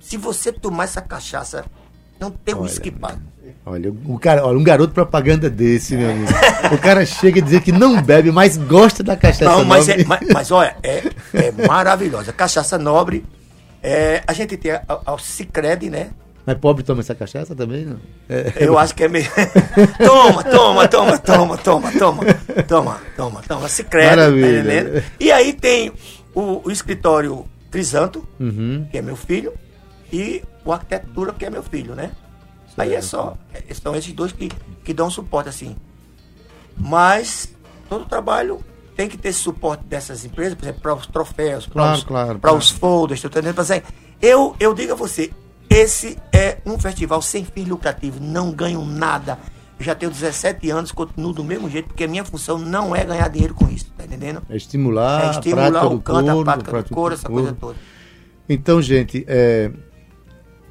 se 0.00 0.16
você 0.16 0.52
tomar 0.52 0.84
essa 0.84 1.00
cachaça, 1.00 1.64
não 2.20 2.30
tem 2.30 2.54
um 2.54 2.60
Olha, 2.62 2.92
pago. 3.00 3.20
Olha, 3.66 3.92
o 4.06 4.18
cara, 4.18 4.44
olha, 4.46 4.58
um 4.58 4.64
garoto 4.64 4.92
propaganda 4.92 5.48
desse, 5.50 5.96
meu 5.96 6.10
amigo. 6.10 6.30
O 6.72 6.78
cara 6.78 7.04
chega 7.06 7.40
a 7.40 7.42
dizer 7.44 7.60
que 7.62 7.72
não 7.72 8.00
bebe, 8.02 8.30
mas 8.32 8.56
gosta 8.56 9.02
da 9.02 9.16
cachaça 9.16 9.44
Não, 9.44 9.64
mas, 9.64 9.86
nobre. 9.86 10.02
é, 10.02 10.06
mas, 10.06 10.20
mas 10.32 10.50
olha, 10.50 10.76
é, 10.82 11.02
é 11.34 11.52
maravilhosa. 11.66 12.32
Cachaça 12.32 12.78
nobre. 12.78 13.24
é, 13.82 14.22
a 14.26 14.32
gente 14.32 14.56
tem 14.56 14.72
o 15.06 15.18
Cicred, 15.18 15.90
né? 15.90 16.10
Mas 16.46 16.56
pobre 16.58 16.82
toma 16.82 17.00
essa 17.00 17.14
cachaça 17.14 17.54
também, 17.54 17.84
não? 17.84 17.96
É. 18.28 18.52
Eu 18.56 18.78
acho 18.78 18.94
que 18.94 19.04
é 19.04 19.08
meio. 19.08 19.28
toma, 20.04 20.42
toma, 20.42 20.88
toma, 20.88 21.18
toma, 21.18 21.58
toma, 21.58 21.92
toma, 21.92 22.22
toma, 22.66 23.00
toma, 23.16 23.42
toma. 23.46 23.68
Cicred, 23.68 24.08
tá 24.08 24.16
Maravilha. 24.16 24.58
entendendo? 24.60 25.02
E 25.20 25.30
aí 25.30 25.52
tem 25.52 25.92
o, 26.34 26.62
o 26.66 26.70
escritório 26.70 27.44
Crisanto, 27.70 28.26
Uhum. 28.40 28.86
que 28.90 28.96
é 28.98 29.02
meu 29.02 29.16
filho, 29.16 29.52
e 30.12 30.42
o 30.64 30.72
Arquitetura, 30.72 31.32
que 31.32 31.44
é 31.44 31.50
meu 31.50 31.62
filho, 31.62 31.94
né? 31.94 32.12
Aí 32.76 32.94
é 32.94 33.00
só. 33.02 33.36
São 33.82 33.94
esses 33.94 34.12
dois 34.12 34.32
que, 34.32 34.48
que 34.84 34.94
dão 34.94 35.10
suporte, 35.10 35.48
assim. 35.48 35.76
Mas 36.76 37.52
todo 37.88 38.04
trabalho 38.06 38.64
tem 38.96 39.08
que 39.08 39.16
ter 39.18 39.32
suporte 39.32 39.84
dessas 39.84 40.24
empresas, 40.24 40.54
por 40.54 40.64
exemplo, 40.64 40.80
para 40.82 40.94
os 40.94 41.06
troféus, 41.06 41.66
para 41.66 41.72
Claro, 41.74 41.98
os, 41.98 42.04
claro, 42.04 42.38
claro. 42.38 42.56
os 42.56 42.70
folders, 42.70 43.20
tô 43.20 43.28
entendendo? 43.28 43.56
Dizer, 43.56 43.82
eu, 44.20 44.54
eu 44.60 44.74
digo 44.74 44.92
a 44.92 44.94
você, 44.94 45.30
esse 45.68 46.18
é 46.32 46.58
um 46.66 46.78
festival 46.78 47.20
sem 47.22 47.44
fins 47.44 47.66
lucrativos, 47.68 48.20
não 48.20 48.50
ganho 48.52 48.84
nada. 48.84 49.38
Eu 49.78 49.84
já 49.84 49.94
tenho 49.94 50.12
17 50.12 50.70
anos, 50.70 50.92
continuo 50.92 51.32
do 51.32 51.42
mesmo 51.42 51.68
jeito, 51.70 51.86
porque 51.88 52.04
a 52.04 52.08
minha 52.08 52.24
função 52.24 52.58
não 52.58 52.94
é 52.94 53.04
ganhar 53.04 53.28
dinheiro 53.28 53.54
com 53.54 53.68
isso, 53.68 53.86
tá 53.96 54.04
entendendo? 54.04 54.42
É 54.50 54.56
estimular, 54.56 55.22
é 55.22 55.26
a 55.28 55.30
estimular 55.30 55.70
prática 55.70 55.86
o 55.86 55.90
do 55.96 56.00
canto, 56.02 56.24
couro, 56.26 56.40
a 56.40 56.44
prática 56.44 56.70
prática 56.70 56.88
do 56.90 56.94
couro, 56.94 57.14
do 57.14 57.18
essa 57.18 57.28
couro. 57.28 57.42
coisa 57.42 57.56
toda. 57.58 57.76
Então, 58.48 58.82
gente, 58.82 59.24
é, 59.26 59.70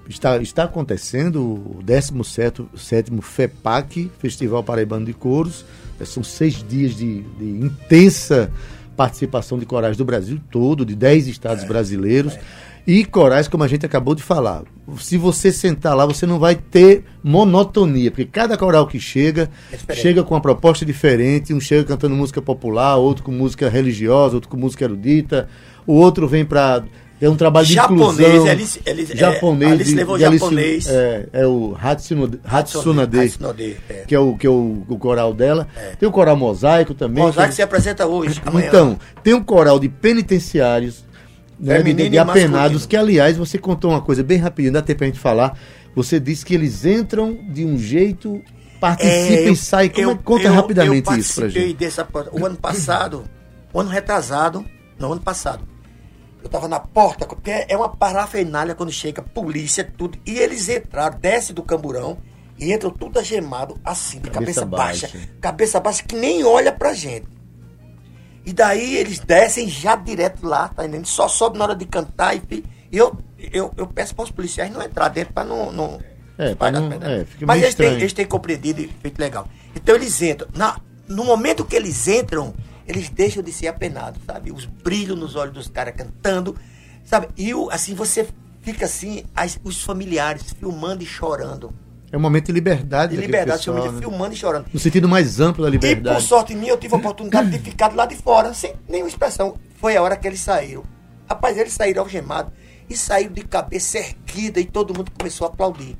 está, 0.10 0.38
está 0.42 0.64
acontecendo 0.64 1.42
o 1.44 1.84
17º 1.86 2.68
sétimo 2.76 3.22
FEPAC, 3.22 4.12
Festival 4.20 4.64
Paraibano 4.64 5.06
de 5.06 5.14
Coros. 5.14 5.64
É, 6.00 6.06
São 6.06 6.24
seis 6.24 6.64
dias 6.68 6.96
de, 6.96 7.22
de 7.22 7.46
intensa 7.46 8.52
participação 8.98 9.58
de 9.58 9.66
corais 9.66 9.96
do 9.96 10.04
Brasil 10.04 10.42
todo, 10.52 10.86
de 10.86 10.94
10 10.94 11.28
estados 11.28 11.64
brasileiros. 11.64 12.38
E 12.86 13.06
corais, 13.06 13.48
como 13.48 13.64
a 13.64 13.68
gente 13.68 13.86
acabou 13.86 14.16
de 14.16 14.24
falar. 14.24 14.64
Se 15.00 15.16
você 15.16 15.52
sentar 15.52 15.96
lá, 15.96 16.06
você 16.06 16.26
não 16.26 16.40
vai 16.40 16.56
ter 16.56 17.06
monotonia, 17.24 18.10
porque 18.10 18.26
cada 18.26 18.58
coral 18.58 18.88
que 18.88 19.00
chega, 19.00 19.50
É 19.72 19.94
chega 19.94 20.24
com 20.24 20.34
uma 20.34 20.42
proposta 20.42 20.86
diferente. 20.86 21.54
Um 21.54 21.60
chega 21.60 21.84
cantando 21.84 22.16
música 22.16 22.42
popular, 22.42 22.98
outro 22.98 23.24
com 23.24 23.32
música 23.32 23.70
religiosa, 23.70 24.36
outro 24.36 24.50
com 24.50 24.58
música 24.58 24.86
erudita. 24.86 25.48
O 25.86 25.94
outro 25.94 26.28
vem 26.28 26.44
para 26.44 26.84
é 27.22 27.30
um 27.30 27.36
trabalho 27.36 27.66
de 27.68 27.74
Japonês, 27.74 28.20
inclusão. 28.20 28.48
eles- 28.48 28.80
eles- 28.86 29.12
é, 29.12 29.16
japonês, 29.16 29.72
Alice 29.72 29.90
de- 29.92 29.96
levou 29.96 30.18
de 30.18 30.26
Alice- 30.26 30.44
japonês. 30.46 30.88
É, 30.88 31.28
é 31.34 31.48
o 31.48 31.76
Hatsunode, 31.82 32.40
Hatsunade, 32.46 33.20
Hatsunade, 33.20 33.78
é. 33.90 33.94
que 34.08 34.16
é 34.16 34.20
o 34.20 34.38
que 34.38 34.48
é 34.48 34.50
o, 34.50 34.84
o 34.88 34.98
coral 34.98 35.34
dela. 35.34 35.68
Tem 36.00 36.08
o 36.08 36.12
coral 36.12 36.38
mosaico 36.38 36.94
também. 36.94 37.24
Mosaico 37.24 37.50
que- 37.50 37.56
se 37.56 37.62
apresenta 37.62 38.06
hoje, 38.08 38.42
amanhã. 38.46 38.68
então, 38.68 39.00
tem 39.24 39.34
um 39.34 39.44
coral 39.44 39.80
de 39.80 39.90
penitenciários, 39.90 41.04
né, 41.60 41.82
de, 41.82 41.94
de 42.10 42.18
apenados, 42.18 42.86
que 42.86 42.96
aliás 42.96 43.36
você 43.38 43.58
contou 43.58 43.92
uma 43.92 44.02
coisa 44.02 44.24
bem 44.24 44.38
rapidinho, 44.38 44.72
dá 44.74 44.82
tempo 44.82 45.00
pra 45.00 45.08
gente 45.08 45.20
falar. 45.20 45.58
Você 45.96 46.20
disse 46.20 46.46
que 46.46 46.54
eles 46.54 46.86
entram 46.86 47.38
de 47.52 47.66
um 47.66 47.78
jeito, 47.78 48.42
participam 48.80 49.34
eu- 49.48 49.54
e 49.54 49.56
saem. 49.58 49.90
Como 49.90 50.10
é- 50.10 50.14
eu- 50.14 50.18
conta 50.18 50.44
eu- 50.48 50.54
rapidamente 50.54 51.10
eu 51.10 51.18
isso 51.18 51.34
pra 51.34 51.42
participei 51.44 51.68
gente. 51.70 51.78
Dessa, 51.78 52.08
o 52.32 52.46
ano 52.46 52.56
passado, 52.56 53.24
o 53.74 53.80
ano 53.82 53.90
retrasado, 53.90 54.64
não, 54.98 55.12
ano 55.12 55.22
passado. 55.22 55.68
Eu 56.42 56.50
tava 56.50 56.68
na 56.68 56.80
porta, 56.80 57.26
porque 57.26 57.52
é 57.68 57.76
uma 57.76 57.90
parafernália 57.90 58.74
quando 58.74 58.92
chega, 58.92 59.22
polícia, 59.22 59.84
tudo. 59.98 60.18
E 60.26 60.38
eles 60.40 60.70
entraram, 60.70 61.18
desce 61.20 61.52
do 61.54 61.62
camburão 61.62 62.18
e 62.58 62.72
entram 62.74 62.90
tudo 62.92 63.20
agemado, 63.20 63.78
assim, 63.84 64.20
de 64.20 64.30
Cabeça 64.30 64.62
cabeça, 64.62 64.66
baixa. 64.66 65.08
baixa. 65.08 65.30
Cabeça 65.42 65.80
baixa, 65.80 66.04
que 66.04 66.16
nem 66.16 66.44
olha 66.44 66.72
pra 66.72 66.94
gente. 66.94 67.28
E 68.46 68.54
daí 68.54 68.96
eles 68.96 69.20
descem 69.20 69.68
já 69.68 69.96
direto 69.96 70.46
lá, 70.48 70.70
tá 70.70 70.84
entendendo? 70.86 71.06
Só 71.08 71.28
sobe 71.28 71.58
na 71.58 71.66
hora 71.66 71.76
de 71.76 71.86
cantar 71.86 72.36
e, 72.36 72.64
eu, 72.92 73.16
eu, 73.38 73.72
eu 73.78 73.86
peço 73.88 74.16
para 74.16 74.24
os 74.24 74.32
policiais 74.32 74.72
não 74.72 74.82
entrar 74.82 75.10
dentro 75.10 75.34
para 75.34 75.44
não, 75.48 75.72
não 75.72 76.00
É, 76.38 76.56
não- 76.72 76.90
é, 76.94 77.26
Mas 77.42 77.62
eles 77.62 77.76
têm, 77.76 77.88
eles 78.02 78.14
têm 78.14 78.26
compreendido 78.26 78.82
e 78.82 78.88
feito 78.88 79.20
legal. 79.20 79.48
Então 79.76 79.94
eles 79.96 80.20
entram. 80.22 80.48
Na, 80.56 80.80
no 81.08 81.24
momento 81.26 81.66
que 81.66 81.76
eles 81.76 82.08
entram, 82.08 82.54
eles 82.90 83.10
deixam 83.10 83.42
de 83.44 83.52
ser 83.52 83.68
apenados, 83.68 84.20
sabe? 84.26 84.52
Os 84.52 84.66
brilhos 84.66 85.18
nos 85.18 85.36
olhos 85.36 85.54
dos 85.54 85.68
caras 85.68 85.94
cantando, 85.96 86.56
sabe? 87.06 87.28
E 87.38 87.52
assim, 87.72 87.94
você 87.94 88.28
fica 88.62 88.86
assim, 88.86 89.24
as- 89.36 89.60
os 89.64 89.82
familiares 89.84 90.52
filmando 90.60 91.04
e 91.04 91.06
chorando. 91.06 91.74
É 92.12 92.18
um 92.18 92.20
momento 92.20 92.48
de 92.48 92.52
liberdade. 92.54 93.16
De 93.16 93.22
liberdade, 93.22 93.60
pessoal, 93.60 93.92
né? 93.92 94.00
filmando 94.00 94.34
e 94.34 94.38
chorando. 94.38 94.66
No 94.74 94.80
sentido 94.80 95.08
mais 95.08 95.40
amplo 95.40 95.64
da 95.64 95.70
E 95.70 95.78
por 95.80 95.86
liberdade. 95.86 96.24
sorte 96.24 96.56
minha, 96.56 96.72
eu 96.72 96.78
tive 96.78 96.96
a 96.96 96.98
oportunidade 97.00 97.52
de 97.52 97.60
ficar 97.60 97.90
do 97.90 97.96
lado 97.96 98.10
de 98.10 98.16
fora, 98.22 98.52
sem 98.54 98.74
nenhuma 98.88 99.08
expressão. 99.10 99.58
Foi 99.76 99.96
a 99.96 100.02
hora 100.02 100.18
que 100.18 100.28
eles 100.28 100.40
saíram. 100.40 100.84
Rapaz, 101.30 101.56
eles 101.58 101.72
saíram 101.74 102.02
algemados 102.02 102.52
e 102.90 102.98
saíram 102.98 103.32
de 103.34 103.44
cabeça 103.44 104.00
erguida 104.00 104.60
e 104.60 104.66
todo 104.66 104.92
mundo 104.98 105.12
começou 105.16 105.46
a 105.46 105.52
aplaudir. 105.52 105.96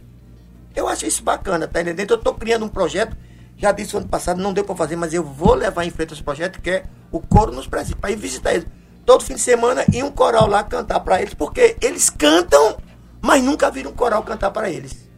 Eu 0.76 0.88
acho 0.88 1.06
isso 1.06 1.22
bacana, 1.24 1.68
tá 1.68 1.82
entendendo? 1.82 2.10
Eu 2.10 2.18
estou 2.18 2.34
criando 2.34 2.66
um 2.66 2.70
projeto, 2.70 3.16
já 3.60 3.74
disse 3.74 3.96
ano 3.96 4.08
passado, 4.08 4.42
não 4.42 4.54
deu 4.54 4.64
para 4.64 4.76
fazer, 4.76 4.96
mas 4.96 5.14
eu 5.14 5.22
vou 5.22 5.54
levar 5.54 5.84
em 5.84 5.92
frente 5.92 6.14
esse 6.14 6.24
projeto, 6.24 6.62
que 6.62 6.70
é 6.70 6.86
o 7.12 7.20
Coro 7.20 7.52
nos 7.52 7.68
Brasil, 7.68 7.96
para 8.00 8.10
ir 8.10 8.16
visitar 8.16 8.54
eles. 8.54 8.66
Todo 9.06 9.24
fim 9.24 9.34
de 9.34 9.42
semana 9.42 9.84
e 9.94 10.02
um 10.02 10.10
coral 10.10 10.48
lá 10.48 10.64
cantar 10.64 11.02
para 11.02 11.22
eles, 11.22 11.34
porque 11.34 11.76
eles 11.82 12.10
cantam, 12.10 12.78
mas 13.22 13.44
nunca 13.44 13.70
viram 13.70 13.92
um 13.92 13.94
coral 13.94 14.24
cantar 14.24 14.52
para 14.52 14.70
eles. 14.70 15.10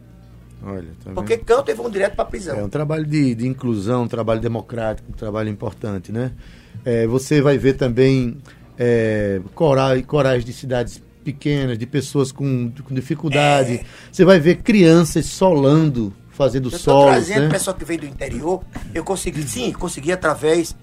Olha, 0.64 0.88
tá? 1.04 1.12
Porque 1.12 1.36
cantam 1.36 1.72
e 1.72 1.76
vão 1.76 1.88
direto 1.88 2.16
para 2.16 2.24
prisão. 2.24 2.58
É 2.58 2.64
um 2.64 2.68
trabalho 2.68 3.06
de, 3.06 3.34
de 3.34 3.46
inclusão, 3.46 4.04
um 4.04 4.08
trabalho 4.08 4.40
democrático, 4.40 5.08
um 5.10 5.14
trabalho 5.14 5.48
importante, 5.48 6.10
né? 6.10 6.32
É, 6.84 7.06
você 7.06 7.40
vai 7.40 7.58
ver 7.58 7.74
também 7.74 8.38
é, 8.76 9.40
corais, 9.54 10.04
corais 10.04 10.44
de 10.44 10.52
cidades 10.52 11.02
pequenas, 11.22 11.78
de 11.78 11.86
pessoas 11.86 12.32
com, 12.32 12.72
com 12.82 12.94
dificuldade. 12.94 13.74
É. 13.74 13.84
Você 14.10 14.24
vai 14.24 14.40
ver 14.40 14.56
crianças 14.56 15.26
solando, 15.26 16.12
fazendo 16.32 16.70
Eu 16.70 16.78
solos, 16.78 17.12
trazendo 17.12 17.44
né? 17.44 17.50
pessoal 17.50 17.76
que 17.76 17.84
veio 17.84 18.00
do 18.00 18.06
interior. 18.06 18.64
Eu 18.92 19.04
consegui, 19.04 19.46
sim, 19.46 19.72
consegui 19.72 20.12
através 20.12 20.74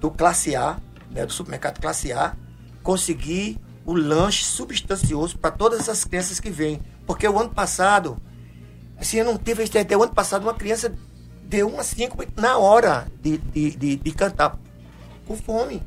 do 0.00 0.10
Classe 0.10 0.54
A, 0.54 0.78
né, 1.10 1.26
do 1.26 1.32
supermercado 1.32 1.80
Classe 1.80 2.12
A, 2.12 2.36
conseguir 2.82 3.58
o 3.84 3.94
lanche 3.94 4.44
substancioso 4.44 5.38
para 5.38 5.50
todas 5.50 5.80
essas 5.80 6.04
crianças 6.04 6.38
que 6.38 6.50
vêm. 6.50 6.80
Porque 7.06 7.26
o 7.26 7.38
ano 7.38 7.50
passado, 7.50 8.18
assim, 8.98 9.16
eu 9.16 9.24
não 9.24 9.36
tive 9.36 9.64
até 9.64 9.96
o 9.96 10.02
ano 10.02 10.14
passado, 10.14 10.42
uma 10.42 10.54
criança 10.54 10.92
deu 11.48 11.66
uma 11.66 11.82
cinco 11.82 12.22
na 12.36 12.58
hora 12.58 13.06
de, 13.22 13.38
de, 13.38 13.70
de, 13.70 13.96
de 13.96 14.12
cantar, 14.12 14.58
com 15.26 15.34
fome, 15.34 15.82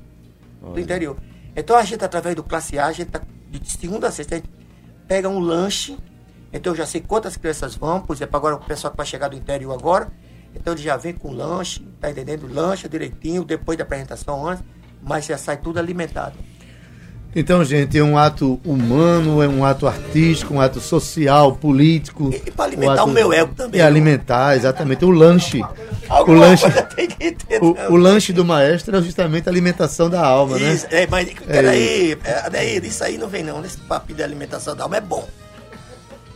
do 0.59 0.79
interior. 0.79 1.15
Então 1.55 1.75
a 1.75 1.83
gente, 1.83 2.03
através 2.03 2.35
do 2.35 2.43
Classe 2.43 2.79
A, 2.79 2.87
a 2.87 2.91
gente 2.91 3.11
tá, 3.11 3.21
de 3.49 3.71
segunda 3.71 4.07
a 4.07 4.11
sexta, 4.11 4.35
a 4.35 4.37
gente 4.39 4.49
pega 5.07 5.29
um 5.29 5.39
lanche. 5.39 5.97
Então 6.53 6.73
eu 6.73 6.77
já 6.77 6.85
sei 6.85 7.01
quantas 7.01 7.37
crianças 7.37 7.75
vão, 7.75 8.01
por 8.01 8.15
exemplo, 8.15 8.35
agora 8.35 8.55
o 8.55 8.59
pessoal 8.59 8.91
que 8.91 8.97
vai 8.97 9.05
chegar 9.05 9.29
do 9.29 9.35
interior 9.35 9.73
agora, 9.73 10.11
então 10.53 10.73
ele 10.73 10.81
já 10.81 10.97
vem 10.97 11.13
com 11.13 11.31
lanche, 11.31 11.85
tá 11.99 12.09
entendendo? 12.09 12.51
Lancha 12.51 12.89
direitinho, 12.89 13.43
depois 13.43 13.77
da 13.77 13.83
apresentação 13.83 14.47
antes, 14.47 14.63
mas 15.01 15.25
já 15.25 15.37
sai 15.37 15.57
tudo 15.57 15.79
alimentado. 15.79 16.37
Então, 17.33 17.63
gente, 17.63 17.97
é 17.97 18.03
um 18.03 18.17
ato 18.17 18.59
humano, 18.65 19.41
é 19.41 19.47
um 19.47 19.63
ato 19.63 19.87
artístico, 19.87 20.53
um 20.53 20.59
ato 20.59 20.81
social, 20.81 21.55
político. 21.55 22.29
E 22.29 22.51
para 22.51 22.65
alimentar 22.65 23.05
o, 23.05 23.07
o, 23.07 23.11
meu 23.11 23.31
ego 23.31 23.53
também. 23.55 23.79
E 23.79 23.81
alimentar, 23.81 24.57
exatamente. 24.57 25.05
O 25.05 25.11
lanche. 25.11 25.61
Alguma 26.09 26.37
o 26.37 26.39
lanche, 26.41 26.69
tem 26.93 27.07
que 27.07 27.31
ter, 27.31 27.63
o, 27.63 27.93
o, 27.93 27.95
lanche 27.95 28.33
do 28.33 28.43
maestro 28.43 28.97
é 28.97 29.01
justamente 29.01 29.47
a 29.47 29.51
alimentação 29.51 30.09
da 30.09 30.21
alma, 30.21 30.59
né? 30.59 30.73
isso, 30.73 30.85
né? 30.91 31.03
É, 31.03 31.07
mas 31.07 31.33
peraí, 31.47 32.17
é, 32.53 32.77
isso 32.85 33.01
aí 33.01 33.17
não 33.17 33.29
vem 33.29 33.43
não. 33.43 33.63
Esse 33.63 33.77
papo 33.77 34.13
de 34.13 34.21
alimentação 34.21 34.75
da 34.75 34.83
alma 34.83 34.97
é 34.97 35.01
bom. 35.01 35.25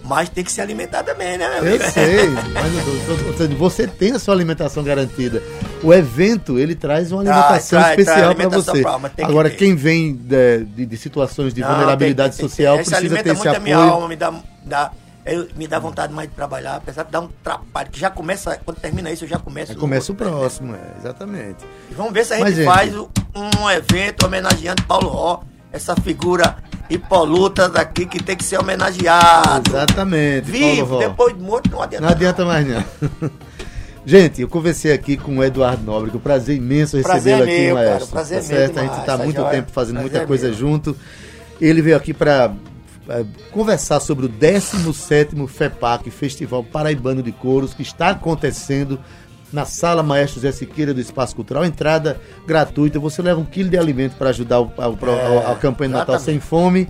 Mas 0.06 0.30
tem 0.30 0.44
que 0.44 0.52
se 0.52 0.62
alimentar 0.62 1.04
também, 1.04 1.38
né, 1.38 1.50
meu 1.50 1.58
amigo? 1.60 1.84
Eu 1.84 1.92
sei, 1.92 2.30
mas 2.30 3.58
você 3.58 3.88
tem 3.88 4.12
a 4.12 4.20
sua 4.20 4.34
alimentação 4.34 4.84
garantida. 4.84 5.42
O 5.84 5.94
evento, 5.94 6.60
ele 6.60 6.76
traz 6.76 7.12
uma 7.12 7.22
alimentação 7.22 7.80
traz, 7.80 8.00
especial 8.00 8.36
para 8.36 8.50
você. 8.50 8.82
Pra 8.82 9.26
Agora, 9.26 9.50
que 9.50 9.58
quem 9.58 9.76
vem 9.76 10.16
de, 10.16 10.64
de, 10.66 10.86
de 10.86 10.98
situações 10.98 11.54
de 11.54 11.62
não, 11.62 11.70
vulnerabilidade 11.70 12.38
tem, 12.38 12.40
tem, 12.40 12.50
social 12.50 12.76
tem, 12.76 12.86
precisa 12.86 13.24
ter 13.24 13.30
esse 13.32 13.48
apoio. 13.48 13.64
Minha 13.64 13.78
alma, 13.78 14.08
me 14.08 14.16
dá, 14.16 14.34
dá, 14.64 14.92
eu, 15.26 15.48
me 15.56 15.68
dá 15.68 15.80
vontade 15.80 16.14
mais 16.14 16.30
de 16.30 16.36
trabalhar, 16.36 16.76
apesar 16.76 17.04
de 17.04 17.12
dar 17.12 17.22
um 17.22 17.30
trabalho, 17.44 17.90
que 17.90 18.00
já 18.00 18.12
começa, 18.12 18.60
quando 18.64 18.78
termina 18.78 19.10
isso, 19.12 19.24
eu 19.24 19.28
já 19.28 19.40
começo. 19.40 19.74
Já 19.74 19.80
começa 19.80 20.12
o 20.12 20.16
próximo, 20.16 20.76
é, 20.76 21.00
exatamente. 21.00 21.66
E 21.90 21.96
vamos 21.96 22.14
ver 22.14 22.26
se 22.26 22.34
a 22.34 22.38
gente, 22.38 22.64
Mas, 22.64 22.66
faz 22.66 22.94
gente... 22.94 23.10
um 23.36 23.70
evento 23.72 24.28
homenageando 24.28 24.84
Paulo 24.84 25.08
Ró, 25.08 25.42
essa 25.76 25.96
figura 25.96 26.58
Hipoluta 26.90 27.68
daqui 27.68 28.06
que 28.06 28.22
tem 28.22 28.36
que 28.36 28.44
ser 28.44 28.58
homenageado. 28.58 29.70
Exatamente. 29.70 30.50
Vivo, 30.50 31.00
depois 31.00 31.36
de 31.36 31.42
morto 31.42 31.70
não 31.72 31.82
adianta. 31.82 32.06
Não 32.06 32.12
adianta 32.12 32.46
mais 32.46 32.68
não. 32.68 32.84
Gente, 34.06 34.42
eu 34.42 34.48
conversei 34.48 34.94
aqui 34.94 35.18
com 35.18 35.40
o 35.40 35.44
Eduardo 35.44 35.84
Nobre, 35.84 36.12
que 36.12 36.16
é 36.16 36.20
um 36.20 36.22
prazer 36.22 36.56
imenso 36.56 36.96
recebê-lo 36.96 37.42
aqui, 37.42 37.62
meu, 37.66 37.76
maestro. 37.76 38.00
Cara, 38.00 38.12
prazer 38.12 38.38
tá 38.38 38.44
certo? 38.44 38.74
Demais, 38.74 38.78
a 38.78 38.94
gente 38.94 39.00
está 39.02 39.14
há 39.16 39.18
muito 39.18 39.44
tempo 39.46 39.72
fazendo 39.72 40.00
muita 40.00 40.28
coisa 40.28 40.48
meu. 40.48 40.56
junto. 40.56 40.96
Ele 41.60 41.82
veio 41.82 41.98
aqui 41.98 42.14
para 42.14 42.54
é, 43.10 43.26
conversar 43.52 44.00
sobre 44.00 44.28
o 44.28 44.30
17º 44.30 45.48
FEPAC, 45.48 46.12
Festival 46.12 46.64
Paraibano 46.64 47.24
de 47.24 47.32
Coros, 47.32 47.74
que 47.74 47.82
está 47.82 48.10
acontecendo 48.10 49.00
na 49.56 49.66
Sala 49.66 50.04
Maestro 50.04 50.42
Zé 50.42 50.52
Siqueira 50.52 50.94
do 50.94 51.00
Espaço 51.00 51.34
Cultural. 51.36 51.66
Entrada 51.66 52.20
gratuita. 52.46 53.00
Você 53.00 53.22
leva 53.22 53.40
um 53.40 53.46
quilo 53.46 53.70
de 53.70 53.78
alimento 53.78 54.18
para 54.18 54.30
ajudar 54.30 54.60
o, 54.60 54.72
a, 54.78 54.86
a, 54.86 55.52
a 55.54 55.56
campanha 55.56 55.90
de 55.90 55.96
Natal 55.96 56.20
Sem 56.20 56.40
Fome. 56.40 56.90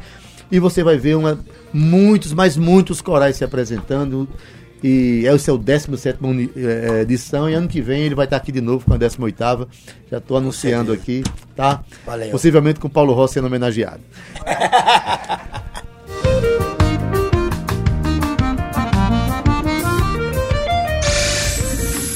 E 0.51 0.59
você 0.59 0.83
vai 0.83 0.97
ver 0.97 1.15
uma, 1.15 1.39
muitos, 1.71 2.33
mas 2.33 2.57
muitos 2.57 3.01
corais 3.01 3.35
se 3.35 3.43
apresentando. 3.43 4.27
E 4.83 5.23
é 5.25 5.31
o 5.31 5.39
seu 5.39 5.57
17 5.57 6.19
é, 6.55 7.01
edição. 7.01 7.49
E 7.49 7.53
ano 7.53 7.67
que 7.67 7.81
vem 7.81 8.01
ele 8.01 8.15
vai 8.15 8.25
estar 8.25 8.37
aqui 8.37 8.51
de 8.51 8.61
novo 8.61 8.83
com 8.83 8.93
a 8.93 8.97
18. 8.97 9.69
Já 10.09 10.17
estou 10.17 10.37
anunciando 10.37 10.91
aqui, 10.91 11.23
tá? 11.55 11.83
Valeu. 12.05 12.31
Possivelmente 12.31 12.79
com 12.79 12.87
o 12.87 12.91
Paulo 12.91 13.13
Rossi 13.13 13.35
sendo 13.35 13.45
homenageado. 13.45 14.01